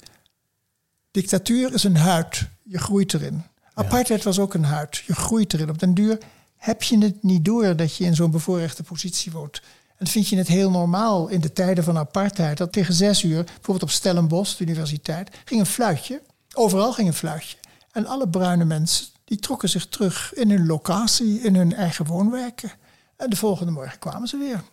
[1.11, 3.43] Dictatuur is een huid, je groeit erin.
[3.73, 5.69] Apartheid was ook een huid, je groeit erin.
[5.69, 6.17] Op den duur
[6.55, 9.61] heb je het niet door dat je in zo'n bevoorrechte positie woont.
[9.97, 12.57] En vind je het heel normaal in de tijden van apartheid...
[12.57, 15.29] dat tegen zes uur, bijvoorbeeld op Stellenbosch, de universiteit...
[15.45, 16.21] ging een fluitje,
[16.53, 17.57] overal ging een fluitje.
[17.91, 21.41] En alle bruine mensen, die trokken zich terug in hun locatie...
[21.41, 22.71] in hun eigen woonwerken.
[23.15, 24.63] En de volgende morgen kwamen ze weer.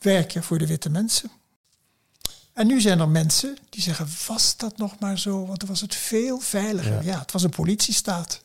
[0.00, 1.30] Werken voor de witte mensen.
[2.52, 5.46] En nu zijn er mensen die zeggen, was dat nog maar zo?
[5.46, 7.04] Want dan was het veel veiliger.
[7.04, 8.40] Ja, het was een politiestaat.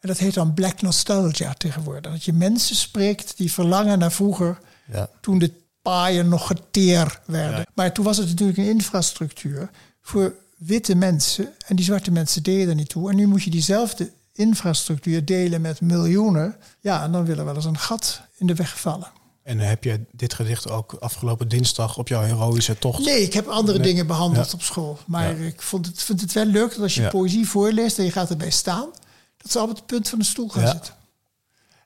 [0.00, 2.12] En dat heet dan black nostalgia tegenwoordig.
[2.12, 4.58] Dat je mensen spreekt die verlangen naar vroeger...
[4.92, 5.08] Ja.
[5.20, 5.52] toen de
[5.90, 7.58] paaien nog geteer werden.
[7.58, 7.66] Ja.
[7.74, 9.70] Maar toen was het natuurlijk een infrastructuur
[10.02, 11.48] voor witte mensen.
[11.66, 13.10] En die zwarte mensen deden er niet toe.
[13.10, 16.56] En nu moet je diezelfde infrastructuur delen met miljoenen.
[16.80, 19.10] Ja, en dan wil er wel eens een gat in de weg vallen.
[19.42, 23.04] En heb je dit gedicht ook afgelopen dinsdag op jouw heroïsche tocht?
[23.04, 23.86] Nee, ik heb andere Nee.
[23.86, 24.52] dingen behandeld Ja.
[24.52, 24.98] op school.
[25.06, 25.46] Maar Ja.
[25.46, 27.08] ik vond het, vind het wel leuk dat als je Ja.
[27.08, 28.88] poëzie voorleest en je gaat erbij staan,
[29.36, 30.94] dat ze op het punt van de stoel gaan zitten.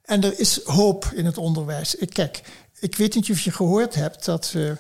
[0.04, 1.94] En er is hoop in het onderwijs.
[1.94, 2.42] Ik, kijk,
[2.80, 4.70] ik weet niet of je gehoord hebt dat eh,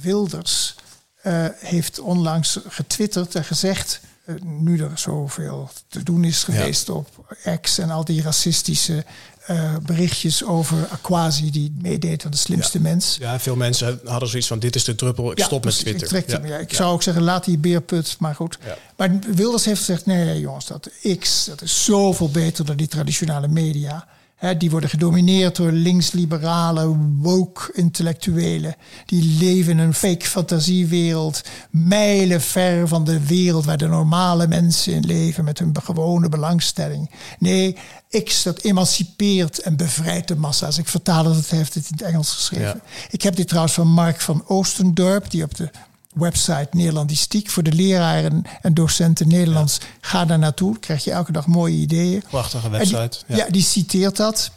[0.00, 0.74] Wilders
[1.22, 7.36] eh, heeft onlangs getwitterd en gezegd, eh, nu er zoveel te doen is geweest op
[7.60, 9.04] X en al die racistische
[9.82, 13.16] berichtjes over Aquasi die meedeed aan de slimste mens.
[13.20, 16.02] Ja, veel mensen hadden zoiets van: dit is de druppel, ik Ja, stop met Twitter.
[16.02, 16.56] Ik, trek hem, Ja.
[16.58, 18.58] ik zou ook zeggen, laat die beerput, maar goed.
[18.96, 22.88] Maar Wilders heeft gezegd, nee, nee jongens, dat X, dat is zoveel beter dan die
[22.88, 24.06] traditionele media.
[24.36, 28.76] Hè, die worden gedomineerd door linksliberale, woke intellectuelen.
[29.06, 31.42] Die leven in een fake fantasiewereld.
[31.70, 37.10] Mijlen ver van de wereld waar de normale mensen in leven met hun gewone belangstelling.
[37.38, 37.76] Nee,
[38.24, 40.78] X dat emancipeert en bevrijdt de massa's.
[40.78, 42.82] Ik vertaal het, het heeft het in het Engels geschreven.
[43.10, 45.70] Ik heb dit trouwens van Mark van Oostendorp, die op de
[46.18, 49.78] website Nederlandistiek voor de leraren en docenten Nederlands.
[50.00, 52.22] Ga daar naartoe, krijg je elke dag mooie ideeën.
[52.30, 53.18] Prachtige die- website.
[53.26, 53.46] ja.
[53.50, 54.50] die citeert dat.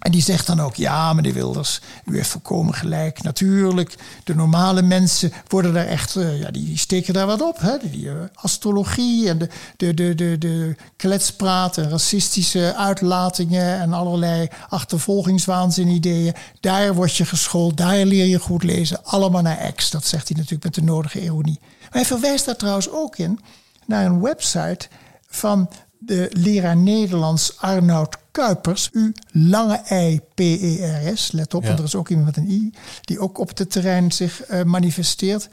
[0.00, 3.22] En die zegt dan ook, ja meneer Wilders, u heeft volkomen gelijk.
[3.22, 7.58] Natuurlijk, de normale mensen worden daar echt, eh, ja, die, steken daar wat op.
[7.60, 7.76] Hè?
[7.90, 14.48] Die eh, astrologie en de, de, de, de, de kletspraat en racistische uitlatingen en allerlei
[14.68, 16.34] achtervolgingswaanzin ideeën.
[16.60, 19.04] Daar word je geschoold, daar leer je goed lezen.
[19.04, 19.90] Allemaal naar X.
[19.90, 21.58] Dat zegt hij natuurlijk met de nodige ironie.
[21.60, 23.40] Maar hij verwijst daar trouwens ook in
[23.86, 24.88] naar een website
[25.28, 31.62] van de leraar Nederlands Arnoud Kuipers, U lange I P E R S, let op,
[31.62, 31.66] Ja.
[31.68, 34.62] want er is ook iemand met een I, die ook op het terrein zich eh,
[34.62, 35.48] manifesteert.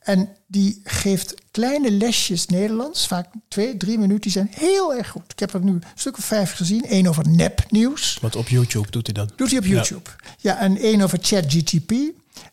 [0.00, 5.22] En die geeft kleine lesjes Nederlands, vaak twee, drie minuten, die zijn heel erg goed.
[5.32, 8.90] Ik heb er nu een stuk of vijf gezien, één over nepnieuws, Wat op YouTube
[8.90, 9.30] doet hij dan?
[9.36, 10.10] doet hij op YouTube.
[10.38, 11.92] Ja, en één over ChatGTP.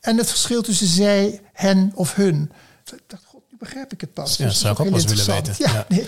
[0.02, 2.52] En het verschil tussen zij, hen of hun.
[2.84, 4.38] Dat- God, nu begrijp ik het pas.
[4.38, 5.56] Ja, Dus dat zou ik ook wel willen weten.
[5.58, 6.08] Ja, nee,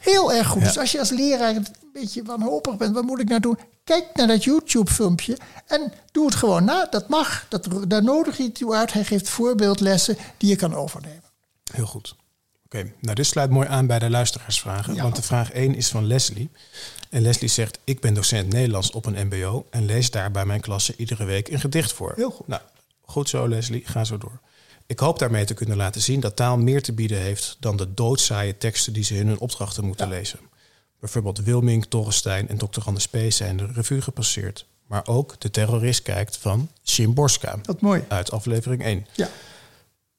[0.00, 0.60] heel erg goed.
[0.60, 0.66] Ja.
[0.66, 3.58] Dus als je als leraar een beetje wanhopig bent, wat moet ik nou doen?
[3.84, 6.86] Kijk naar dat YouTube-filmpje en doe het gewoon na.
[6.90, 8.92] Dat mag, dat, daar nodig je het toe uit.
[8.92, 11.22] Hij geeft voorbeeldlessen die je kan overnemen.
[11.72, 12.16] Heel goed.
[12.64, 14.94] Oké, nou dit sluit mooi aan bij de luisteraarsvragen.
[14.94, 15.02] Ja.
[15.02, 16.50] Want de vraag 1 is van Leslie.
[17.08, 19.66] En Leslie zegt, ik ben docent Nederlands op een mbo...
[19.70, 22.12] en lees daar bij mijn klasse iedere week een gedicht voor.
[22.16, 22.48] Heel goed.
[22.48, 22.62] Nou,
[23.00, 24.40] goed zo Leslie, ga zo door.
[24.90, 27.56] Ik hoop daarmee te kunnen laten zien dat taal meer te bieden heeft...
[27.60, 30.38] dan de doodzaaie teksten die ze in hun opdrachten moeten lezen.
[31.00, 32.80] Bijvoorbeeld Wilming, Torrestein en Dr.
[32.84, 33.16] Anders P.
[33.28, 34.66] zijn de revue gepasseerd.
[34.86, 38.04] Maar ook De Terrorist kijkt van Szymborska Wat mooi.
[38.08, 39.06] uit aflevering 1.
[39.12, 39.28] Ja.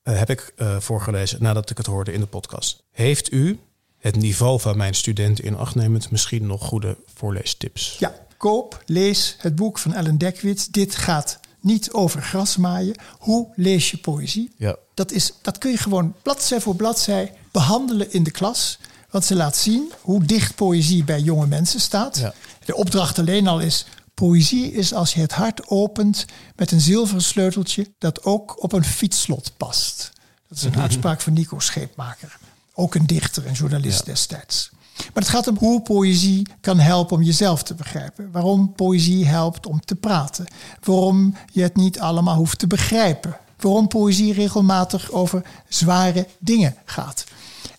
[0.04, 2.84] Eh, heb ik eh, voorgelezen nadat ik het hoorde in de podcast.
[2.92, 3.60] Heeft u,
[3.98, 7.96] het niveau van mijn studenten in acht nemend, misschien nog goede voorleestips?
[8.00, 10.68] Ja, koop, lees het boek van Ellen Dekwits.
[10.68, 12.96] Dit gaat niet over grasmaaien.
[13.20, 14.52] Hoe lees je poëzie?
[14.58, 14.76] Ja.
[14.94, 18.80] Dat, is, dat kun je gewoon bladzij voor bladzij behandelen in de klas.
[19.10, 22.18] Want ze laat zien hoe dicht poëzie bij jonge mensen staat.
[22.18, 22.34] Ja.
[22.66, 27.22] De opdracht alleen al is Poëzie is als je het hart opent met een zilveren
[27.22, 30.12] sleuteltje dat ook op een fietsslot past.
[30.48, 32.38] Dat is een uitspraak van Nico Scheepmaker.
[32.74, 34.72] Ook een dichter en journalist destijds.
[35.14, 38.32] Maar het gaat om hoe poëzie kan helpen om jezelf te begrijpen.
[38.32, 40.46] Waarom poëzie helpt om te praten.
[40.84, 43.38] Waarom je het niet allemaal hoeft te begrijpen.
[43.60, 47.24] Waarom poëzie regelmatig over zware dingen gaat.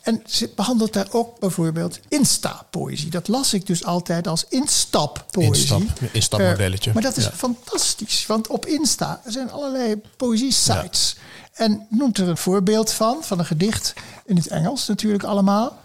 [0.03, 3.11] En ze behandelt daar ook bijvoorbeeld Insta-poëzie.
[3.11, 5.51] Dat las ik dus altijd als instap-poëzie.
[5.77, 6.89] Instap, instapmodelletje.
[6.89, 7.31] Uh, maar dat is Ja.
[7.31, 11.17] fantastisch, want op Insta zijn allerlei poëzie-sites.
[11.53, 13.95] En noemt er een voorbeeld van, van een gedicht
[14.27, 15.81] in het Engels natuurlijk allemaal.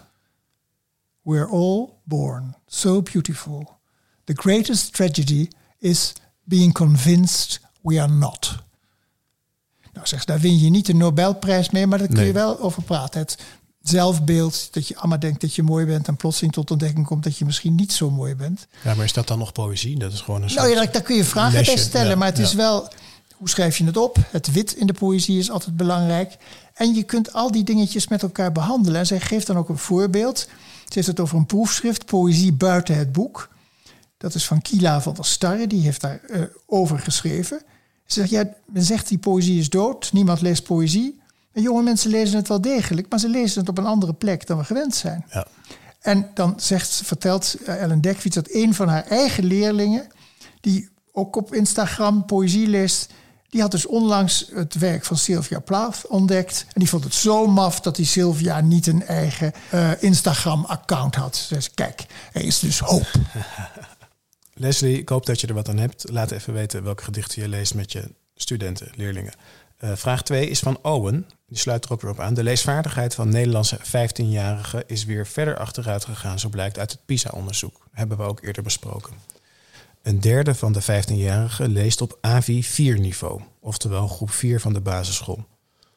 [1.22, 3.78] We're all born so beautiful.
[4.24, 6.12] The greatest tragedy is
[6.44, 8.56] being convinced we are not.
[9.92, 12.82] Nou, zeg, daar win je niet de Nobelprijs mee, maar daar kun je wel over
[12.82, 13.20] praten.
[13.20, 13.38] Het
[13.80, 17.36] zelfbeeld, dat je allemaal denkt dat je mooi bent en plotseling tot ontdekking komt dat
[17.36, 18.66] je misschien niet zo mooi bent.
[18.84, 19.98] Ja, maar is dat dan nog poëzie?
[19.98, 22.38] Dat is gewoon een Nou ja, daar, kun je vragen bij stellen, ja, maar het
[22.38, 22.88] is wel,
[23.34, 24.16] hoe schrijf je het op?
[24.30, 26.36] Het wit in de poëzie is altijd belangrijk.
[26.74, 29.00] En je kunt al die dingetjes met elkaar behandelen.
[29.00, 30.48] En zij geeft dan ook een voorbeeld.
[30.88, 33.48] Ze heeft het over een proefschrift, Poëzie buiten het boek.
[34.16, 37.62] Dat is van Kila van der Starre, die heeft daar eh, over geschreven.
[38.06, 41.20] Ze zegt, ja, men zegt die poëzie is dood, niemand leest poëzie.
[41.52, 44.46] En jonge mensen lezen het wel degelijk, maar ze lezen het op een andere plek
[44.46, 45.24] dan we gewend zijn.
[45.30, 45.46] Ja.
[46.00, 50.06] En dan zegt, vertelt eh, Ellen Dekvits dat een van haar eigen leerlingen,
[50.60, 53.12] die ook op Instagram poëzie leest,
[53.48, 56.66] die had dus onlangs het werk van Sylvia Plath ontdekt.
[56.66, 61.46] En die vond het zo maf dat die Sylvia niet een eigen eh, Instagram-account had.
[61.48, 63.06] Dus kijk, er is dus hoop.
[64.54, 66.04] Leslie, ik hoop dat je er wat aan hebt.
[66.10, 69.34] Laat even weten welke gedichten je leest met je studenten, leerlingen.
[69.78, 71.26] Eh, vraag 2 is van Owen.
[71.46, 72.34] Die sluit er ook weer op aan.
[72.34, 77.86] De leesvaardigheid van Nederlandse 15-jarigen is weer verder achteruit gegaan, zo blijkt uit het PISA-onderzoek.
[77.92, 79.12] Hebben we ook eerder besproken.
[80.08, 85.44] Een derde van de 15-jarigen leest op AVI 4-niveau, oftewel groep 4 van de basisschool.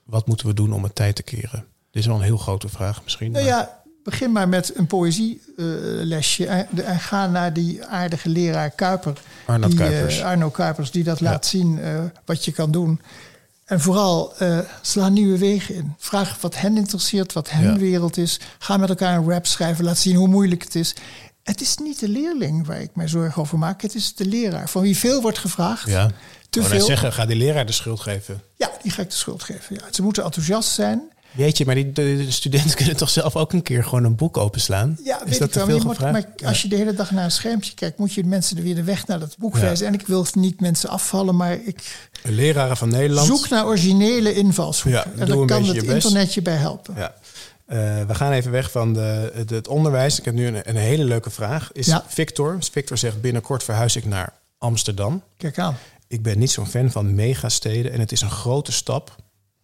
[0.06, 1.66] Wat moeten we doen om het tijd te keren?
[1.92, 3.32] Dit is wel een heel grote vraag misschien.
[3.32, 8.70] Nou maar- ja, begin maar met een poëzielesje en, en ga naar die aardige leraar
[8.70, 9.22] Kuiper.
[9.46, 10.20] Arnold die, Kuipers.
[10.20, 11.26] eh, Arno Kuipers, die dat Ja.
[11.30, 13.02] laat zien eh, wat je kan doen.
[13.66, 15.94] En vooral eh, sla nieuwe wegen in.
[15.98, 17.78] Vraag wat hen interesseert, wat hun Ja.
[17.78, 18.40] wereld is.
[18.60, 20.96] Ga met elkaar een rap schrijven, laat zien hoe moeilijk het is.
[21.44, 23.82] Het is niet de leerling waar ik mij zorgen over maak.
[23.82, 25.88] Het is de leraar, van wie veel wordt gevraagd.
[25.88, 26.12] ja.
[26.50, 26.86] Te veel.
[26.86, 28.42] zeggen, ga die leraar de schuld geven.
[28.58, 29.76] Ja, die ga ik de schuld geven.
[29.76, 29.82] Ja.
[29.92, 31.02] Ze moeten enthousiast zijn.
[31.32, 34.16] Weet je, maar die de, de studenten kunnen toch zelf ook een keer gewoon een
[34.16, 34.98] boek openslaan?
[35.04, 35.68] Ja, is weet dat ik te wel.
[35.80, 38.28] veel moet- maar als je de hele dag naar een schermpje kijkt, moet je de
[38.28, 39.62] mensen er weer de weg naar dat boek Ja.
[39.62, 39.88] wijzen.
[39.88, 42.10] En ik wil niet mensen afvallen, maar ik.
[42.24, 43.28] Leraren van Nederland.
[43.28, 45.02] zoek naar originele invalshoeken.
[45.06, 46.06] Ja, en daar een kan het je best.
[46.06, 46.94] internet je bij helpen.
[46.98, 47.14] Ja.
[47.72, 50.20] Eh, we gaan even weg van de, het, het onderwijs.
[50.20, 51.72] Ik heb nu een, een hele leuke vraag.
[51.72, 52.04] Is Ja.
[52.08, 52.58] Victor.
[52.72, 55.24] Victor zegt binnenkort verhuis ik naar Amsterdam.
[55.38, 55.76] Kijk aan.
[56.08, 59.16] Ik ben niet zo'n fan van megasteden en het is een grote stap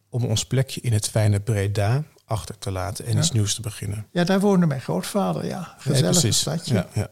[0.09, 3.17] om ons plekje in het fijne Breda achter te laten en Ja.
[3.19, 4.05] iets nieuws te beginnen.
[4.11, 5.45] Ja, daar woonde mijn grootvader.
[5.45, 6.39] Ja, gezellig precies.
[6.39, 6.73] stadje.
[6.73, 7.09] Ja, ja.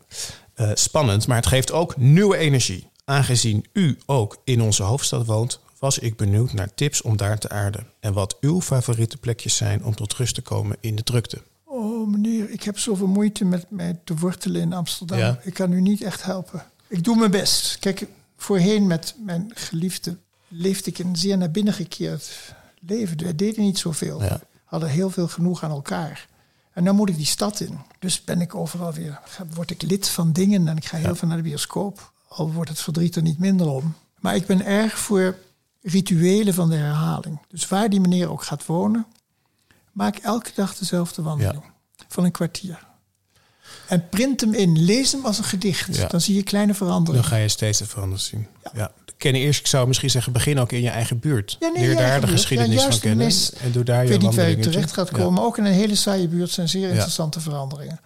[0.53, 2.89] Eh, spannend, maar het geeft ook nieuwe energie.
[3.05, 7.49] Aangezien u ook in onze hoofdstad woont, was ik benieuwd naar tips om daar te
[7.49, 7.87] aarden.
[7.99, 11.41] En wat uw favoriete plekjes zijn om tot rust te komen in de drukte.
[11.63, 15.17] Oh meneer, ik heb zoveel moeite met mij te wortelen in Amsterdam.
[15.17, 15.39] Ja.
[15.43, 16.65] Ik kan u niet echt helpen.
[16.87, 17.79] Ik doe mijn best.
[17.79, 20.17] Kijk, voorheen met mijn geliefde
[20.47, 23.17] leefde ik een zeer naar binnen gekeerd leven.
[23.17, 24.23] We deden niet zoveel.
[24.23, 24.41] Ja.
[24.63, 26.27] Hadden heel veel genoeg aan elkaar.
[26.73, 27.77] En dan moet ik die stad in.
[27.99, 29.19] Dus ben ik overal weer,
[29.53, 32.11] word ik lid van dingen en ik ga heel veel naar de bioscoop.
[32.27, 33.95] Al wordt het verdriet er niet minder om.
[34.19, 35.37] Maar ik ben erg voor
[35.85, 37.39] rituelen van de herhaling.
[37.49, 39.05] Dus waar die meneer ook gaat wonen,
[39.91, 41.63] maak elke dag dezelfde wandeling.
[42.07, 42.79] Van een kwartier.
[43.87, 44.85] En print hem in.
[44.85, 45.95] Lees hem als een gedicht.
[45.95, 46.07] Ja.
[46.07, 47.27] Dan zie je kleine Dan veranderingen.
[47.27, 48.47] ga je steeds de verandering zien.
[48.73, 48.91] Ja.
[49.17, 51.57] Ken eerst, ik zou misschien zeggen, begin ook in je eigen buurt.
[51.59, 52.39] Ja, nee, Leer je daar de buurt.
[52.39, 53.25] geschiedenis Ja, van kennen.
[53.25, 55.33] meest- en doe daar Ik je weet niet waar je terecht gaat komen.
[55.33, 57.99] Maar ook in een hele saaie buurt zijn zeer interessante veranderingen.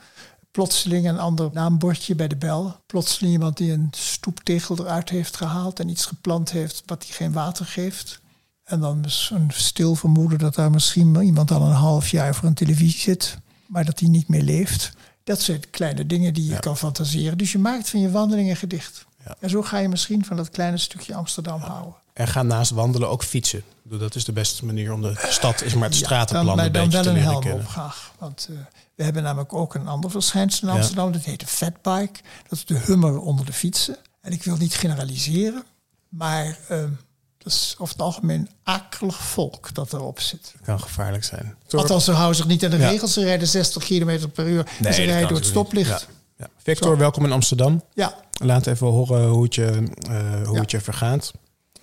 [0.51, 2.75] Plotseling een ander naambordje bij de bel.
[2.85, 7.31] Plotseling iemand die een stoeptegel eruit heeft gehaald en iets geplant heeft wat hij geen
[7.31, 8.19] water geeft.
[8.63, 12.53] En dan een stil vermoeden dat daar misschien iemand al een half jaar voor een
[12.53, 14.91] televisie zit, maar dat hij niet meer leeft.
[15.23, 16.59] Dat zijn kleine dingen die je Ja.
[16.59, 17.37] kan fantaseren.
[17.37, 19.05] Dus je maakt van je wandeling een gedicht.
[19.25, 19.35] Ja.
[19.39, 21.93] En zo ga je misschien van dat kleine stukje Amsterdam houden.
[22.19, 23.63] En ga naast wandelen ook fietsen.
[23.83, 26.71] Dat is de beste manier om de stad, is maar het Ja, stratenplan dan, een
[26.71, 27.59] dan wel te een leren helm kennen.
[27.61, 28.11] op graag.
[28.17, 28.55] Want eh,
[28.95, 30.79] we hebben namelijk ook een ander verschijnsel in Ja.
[30.79, 31.11] Amsterdam.
[31.11, 32.19] Dat heet de fatbike.
[32.47, 33.97] Dat is de hummer onder de fietsen.
[34.21, 35.63] En ik wil niet generaliseren.
[36.09, 36.77] Maar eh,
[37.37, 40.51] dat is over het algemeen akelig volk dat erop zit.
[40.57, 41.55] Dat kan gevaarlijk zijn.
[41.69, 42.89] Althans, ze houden zich niet aan de Ja.
[42.89, 43.13] regels.
[43.13, 44.67] Ze rijden 60 km per uur.
[44.83, 46.07] en ze rijden door het stoplicht.
[46.37, 46.47] Ja.
[46.63, 47.83] Victor, welkom in Amsterdam.
[47.93, 48.13] Ja.
[48.43, 51.31] Laat even horen hoe het je, uh, hoe het je vergaat.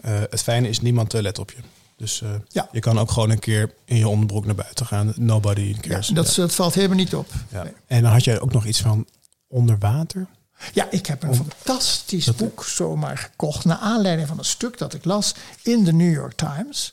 [0.07, 1.57] Uh, het fijne is, niemand let op je.
[1.97, 2.69] Dus uh, ja.
[2.73, 5.12] je kan ook gewoon een keer in je onderbroek naar buiten gaan.
[5.16, 6.09] Nobody cares.
[6.09, 7.33] Ja, dat, dat, valt helemaal niet op.
[7.49, 7.62] Ja.
[7.62, 7.73] Nee.
[7.87, 9.07] En dan had jij ook nog iets van
[9.49, 10.27] onder water?
[10.73, 13.64] Ja, ik heb een fantastisch boek zomaar gekocht...
[13.64, 16.92] naar aanleiding van een stuk dat ik las in de New York Times.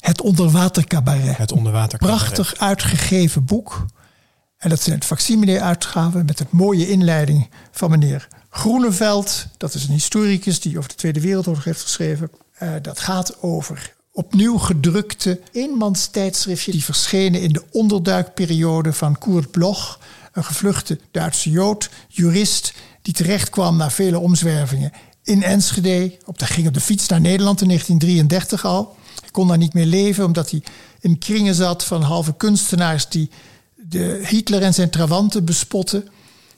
[0.00, 1.36] Het Onderwater Cabaret.
[1.36, 2.18] Het Onderwater Cabaret.
[2.18, 3.86] Prachtig uitgegeven boek.
[4.58, 9.46] En dat is een facsimile uitgave met een mooie inleiding van meneer Groeneveld.
[9.56, 12.30] Dat is een historicus die over de Tweede Wereldoorlog heeft geschreven.
[12.62, 16.72] Uh, dat gaat over opnieuw gedrukte eenmanstijdschriftje...
[16.72, 19.98] die verschenen in de onderduikperiode van Koert Bloch...
[20.32, 22.74] een gevluchte Duitse Jood, jurist...
[23.02, 24.92] die terechtkwam na vele omzwervingen
[25.22, 26.18] in Enschede.
[26.24, 28.96] Op de, ging op de fiets naar Nederland in 1933 al.
[29.20, 30.62] Hij kon daar niet meer leven omdat hij
[31.00, 33.08] in kringen zat van halve kunstenaars...
[33.08, 33.30] die
[33.88, 36.08] de Hitler en zijn trawanten bespotten.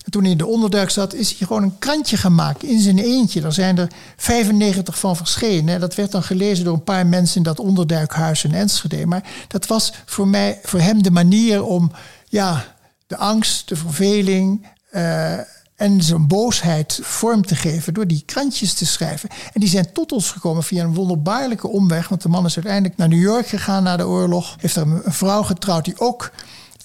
[0.05, 2.99] En toen hij in de onderduik zat, is hij gewoon een krantje gemaakt in zijn
[2.99, 3.43] eentje.
[3.43, 5.81] Er zijn er 95 van verschenen.
[5.81, 9.07] Dat werd dan gelezen door een paar mensen in dat onderduikhuis in Enschede.
[9.07, 11.93] Maar dat was voor, mij, voor hem de manier om
[12.29, 12.75] ja,
[13.07, 15.33] de angst, de verveling uh,
[15.77, 19.29] en zijn boosheid vorm te geven door die krantjes te schrijven.
[19.53, 22.09] En die zijn tot ons gekomen via een wonderbaarlijke omweg.
[22.09, 24.57] Want de man is uiteindelijk naar New York gegaan na de oorlog.
[24.59, 26.31] Heeft er een vrouw getrouwd die ook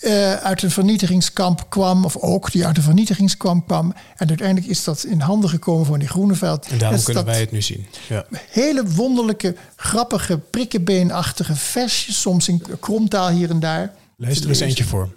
[0.01, 3.93] uh, uit een vernietigingskamp kwam, of ook die uit een vernietigingskamp kwam.
[4.17, 6.67] En uiteindelijk is dat in handen gekomen van die Groeneveld.
[6.67, 7.86] En daarom kunnen wij het nu zien.
[8.10, 8.25] Ja.
[8.49, 13.93] Hele wonderlijke, grappige, prikkenbeenachtige versjes, soms in kromtaal hier en daar.
[14.17, 15.10] Lees er eens eentje voor.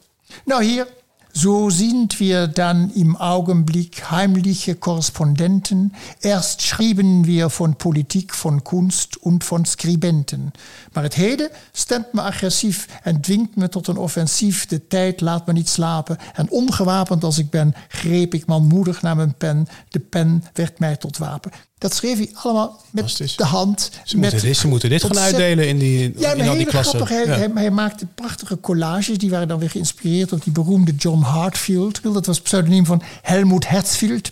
[0.44, 0.86] Nou, hier.
[1.32, 5.94] So sind wir dann im Augenblick heimliche Korrespondenten.
[6.20, 10.52] Erst schrieben wir von Politik, von Kunst und von Skribenten.
[10.92, 14.66] Maar het heden stemt me agressief en dwingt me tot een offensief.
[14.66, 16.18] De tijd laat me niet slapen.
[16.34, 19.68] En ongewapend als ik ben, greep ik manmoedig naar mijn pen.
[19.88, 21.52] De pen werd mij tot wapen.
[21.78, 23.90] Dat schreef hij allemaal met de hand.
[24.04, 26.66] Ze, met moeten, dit, ze moeten dit gaan uitdelen in, die, ja, in al die
[26.66, 27.06] klassen.
[27.06, 27.52] Grappig, hij, ja.
[27.54, 29.18] hij, maakte prachtige collages.
[29.18, 32.02] Die waren dan weer geïnspireerd op die beroemde John Hartfield.
[32.02, 34.30] Dat was pseudoniem van Helmut Herzfeld.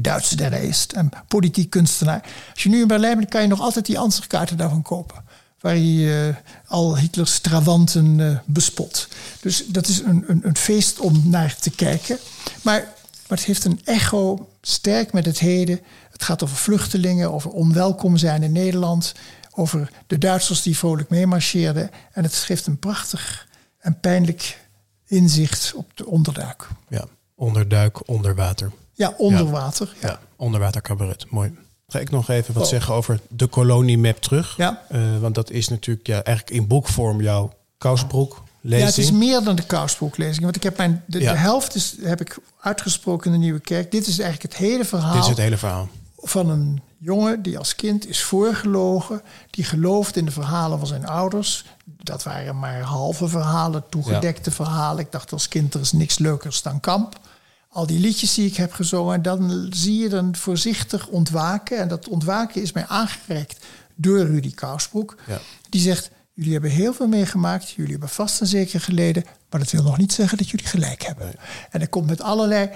[0.00, 2.22] Duitse Dereist en politiek kunstenaar.
[2.52, 5.24] Als je nu in Berlijn bent, kan je nog altijd die ansichtkaarten daarvan kopen.
[5.60, 6.34] Waar hij uh,
[6.66, 9.08] al Hitlers trawanten uh, bespot.
[9.40, 12.18] Dus dat is een, een, een feest om naar te kijken.
[12.62, 12.80] Maar,
[13.28, 15.80] maar het heeft een echo sterk met het heden.
[16.10, 19.14] Het gaat over vluchtelingen, over onwelkom zijn in Nederland,
[19.54, 21.90] over de Duitsers die vrolijk meemarcheerden.
[22.12, 23.48] En het geeft een prachtig
[23.78, 24.60] en pijnlijk
[25.06, 26.68] inzicht op de onderduik.
[26.88, 28.70] Ja, onderduik, onder water.
[28.92, 29.94] Ja, onder water.
[30.00, 30.08] Ja.
[30.08, 31.54] ja, onderwater cabaret, mooi.
[31.88, 32.68] Ga ik nog even wat oh.
[32.68, 34.56] zeggen over de koloniemap terug?
[34.56, 34.82] Ja.
[34.92, 38.42] Uh, want dat is natuurlijk ja, eigenlijk in boekvorm jouw kousbroek.
[38.66, 38.80] Lezing.
[38.80, 40.42] Ja, het is meer dan de kousbroeklezing.
[40.42, 41.32] Want ik heb mijn, de, ja.
[41.32, 43.90] de helft is, heb ik uitgesproken in de Nieuwe Kerk.
[43.90, 45.12] Dit is eigenlijk het hele verhaal.
[45.12, 45.88] Dit is het hele verhaal
[46.26, 49.22] van een jongen die als kind is voorgelogen.
[49.50, 51.64] Die gelooft in de verhalen van zijn ouders.
[51.84, 54.56] Dat waren maar halve verhalen, toegedekte ja.
[54.56, 55.04] verhalen.
[55.04, 57.20] Ik dacht als kind er is niks leukers dan kamp.
[57.68, 61.78] Al die liedjes die ik heb gezongen, dan zie je dan voorzichtig ontwaken.
[61.78, 65.16] En dat ontwaken is mij aangereikt door Rudy Kousbroek.
[65.26, 65.40] Ja.
[65.68, 67.70] Die zegt, jullie hebben heel veel meegemaakt.
[67.70, 69.24] Jullie hebben vast en zeker geleden.
[69.50, 71.26] Maar dat wil nog niet zeggen dat jullie gelijk hebben.
[71.26, 71.36] Nee.
[71.70, 72.70] En hij komt met allerlei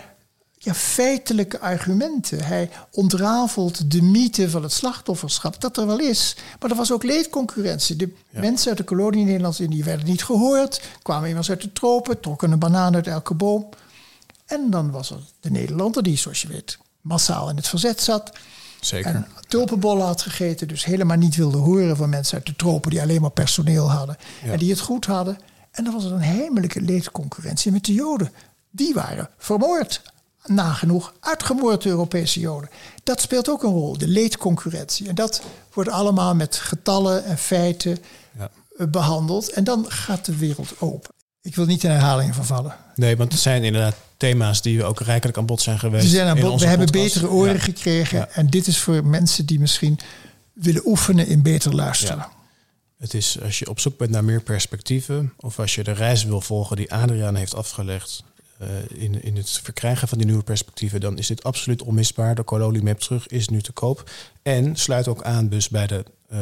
[0.59, 2.45] ja, feitelijke argumenten.
[2.45, 6.37] Hij ontrafelt de mythe van het slachtofferschap, dat er wel is.
[6.61, 7.97] Maar er was ook leedconcurrentie.
[7.97, 8.41] De ja.
[8.41, 12.53] mensen uit de kolonie Nederlands die werden niet gehoord, kwamen immers uit de tropen, trokken
[12.53, 13.69] een banaan uit elke boom.
[14.47, 18.33] En dan was er de Nederlander die, zoals je weet, massaal in het verzet zat.
[18.81, 19.15] Zeker.
[19.15, 23.01] En tulpenbollen had gegeten, dus helemaal niet wilde horen van mensen uit de tropen die
[23.01, 24.17] alleen maar personeel hadden.
[24.45, 24.53] Ja.
[24.53, 25.39] En die het goed hadden.
[25.71, 28.33] En dan was er een heimelijke leedconcurrentie met de Joden.
[28.71, 30.03] Die waren vermoord
[30.45, 32.71] nagenoeg uitgemoord Europese Joden.
[33.03, 35.09] Dat speelt ook een rol, de leedconcurrentie.
[35.09, 37.99] En dat wordt allemaal met getallen en feiten
[38.39, 38.51] ja.
[38.79, 39.51] Eh, behandeld.
[39.51, 41.11] En dan gaat de wereld open.
[41.49, 42.77] Ik wil niet in herhalingen vervallen.
[42.95, 46.09] Nee, want het zijn inderdaad thema's die we ook rijkelijk aan bod zijn geweest.
[46.09, 46.61] Zijn aan bod.
[46.61, 47.59] We hebben betere oren ja.
[47.59, 48.19] gekregen.
[48.19, 48.29] Ja.
[48.29, 49.99] En dit is voor mensen die misschien
[50.53, 52.27] willen oefenen in beter luisteren.
[52.99, 56.25] Het is als je op zoek bent naar meer perspectieven, of als je de reis
[56.25, 58.23] wil volgen die Adriaan heeft afgelegd,
[58.63, 58.69] uh,
[59.03, 62.35] in, in het verkrijgen van die nieuwe perspectieven, dan is dit absoluut onmisbaar.
[62.35, 64.11] De Cololi Map terug is nu te koop.
[64.43, 66.39] En sluit ook aan dus bij de uh,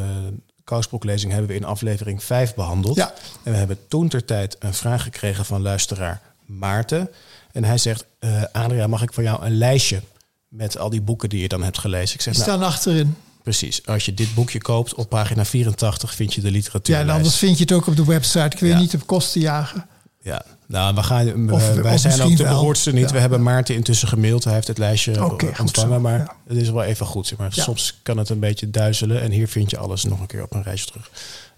[0.67, 2.97] Kousbroeklezing hebben we in aflevering 5 behandeld.
[2.97, 3.15] Ja.
[3.43, 7.11] En we hebben toen ter tijd een vraag gekregen van luisteraar Maarten.
[7.53, 10.01] En hij zegt, uh, Adria, mag ik voor jou een lijstje
[10.49, 12.15] met al die boeken die je dan hebt gelezen?
[12.15, 13.17] Ik zeg, die staan nou, achterin.
[13.43, 13.87] Precies.
[13.87, 16.95] Als je dit boekje koopt, op pagina 84 vind je de literatuur.
[16.95, 18.57] Ja, en anders vind je het ook op de website.
[18.57, 18.79] Ik wil ja.
[18.79, 19.87] niet op kosten jagen.
[20.27, 23.09] Ja, nou, we gaan, Of- wij of zijn ook de behoortste niet.
[23.09, 23.43] Ja, we hebben.
[23.43, 24.45] Maarten intussen gemaild.
[24.45, 25.25] Hij heeft het lijstje
[25.61, 26.37] ontvangen, maar ja.
[26.47, 27.27] het is wel even goed.
[27.27, 27.53] Zeg maar.
[27.55, 27.63] Ja.
[27.63, 30.55] Soms kan het een beetje duizelen en hier vind je alles nog een keer op
[30.55, 31.11] een reisje terug.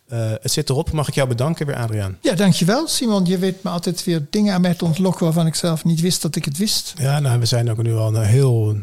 [0.08, 0.92] Eh, het zit erop.
[0.92, 2.18] Mag ik jou bedanken weer, Adriaan?
[2.20, 3.24] Ja, dankjewel Simon.
[3.24, 6.22] Je weet me altijd weer dingen aan mij te ontlokken waarvan ik zelf niet wist
[6.22, 6.94] dat ik het wist.
[6.98, 8.76] Ja, nou, we zijn ook nu al een heel,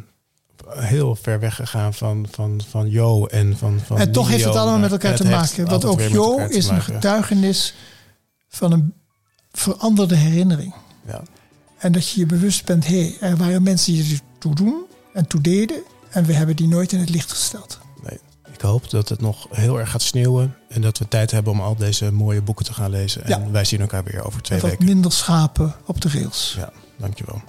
[0.70, 4.80] heel ver weggegaan van, van, van Jo en van, van en toch heeft het allemaal
[4.80, 5.66] met elkaar te het maken.
[5.66, 7.74] Want ook Jo is een getuigenis
[8.48, 8.94] van een
[9.58, 10.74] veranderde herinnering.
[11.08, 11.22] Ja.
[11.78, 14.84] En dat je je bewust bent, hé, hey, er waren mensen die er toe doen
[15.14, 15.84] en toe deden.
[16.10, 17.80] En we hebben die nooit in het licht gesteld.
[18.04, 18.20] Nee.
[18.54, 21.62] Ik hoop dat het nog heel erg gaat sneeuwen en dat we tijd hebben om
[21.62, 23.24] al deze mooie boeken te gaan lezen.
[23.24, 23.52] En Ja.
[23.52, 24.94] wij zien elkaar weer over twee En wat weken.
[24.94, 26.54] minder schapen op de rails.
[26.58, 27.42] Ja, dankjewel.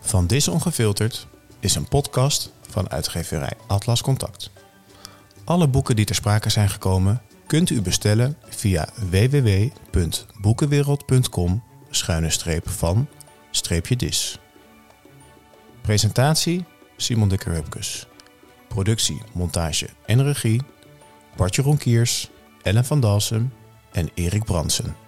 [0.00, 1.26] Van Dis Ongefilterd
[1.60, 4.50] is een podcast van uitgeverij Atlas Contact.
[5.44, 11.62] Alle boeken die ter sprake zijn gekomen kunt u bestellen via www.boekenwereld.com
[12.64, 13.08] van
[13.96, 14.38] dis.
[15.80, 16.64] Presentatie
[16.96, 18.06] Simon de Kerupkes.
[18.68, 20.62] Productie, montage en regie
[21.36, 22.30] Bartje Ronkiers,
[22.62, 23.52] Ellen van Dalsem
[23.92, 25.07] en Erik Bransen.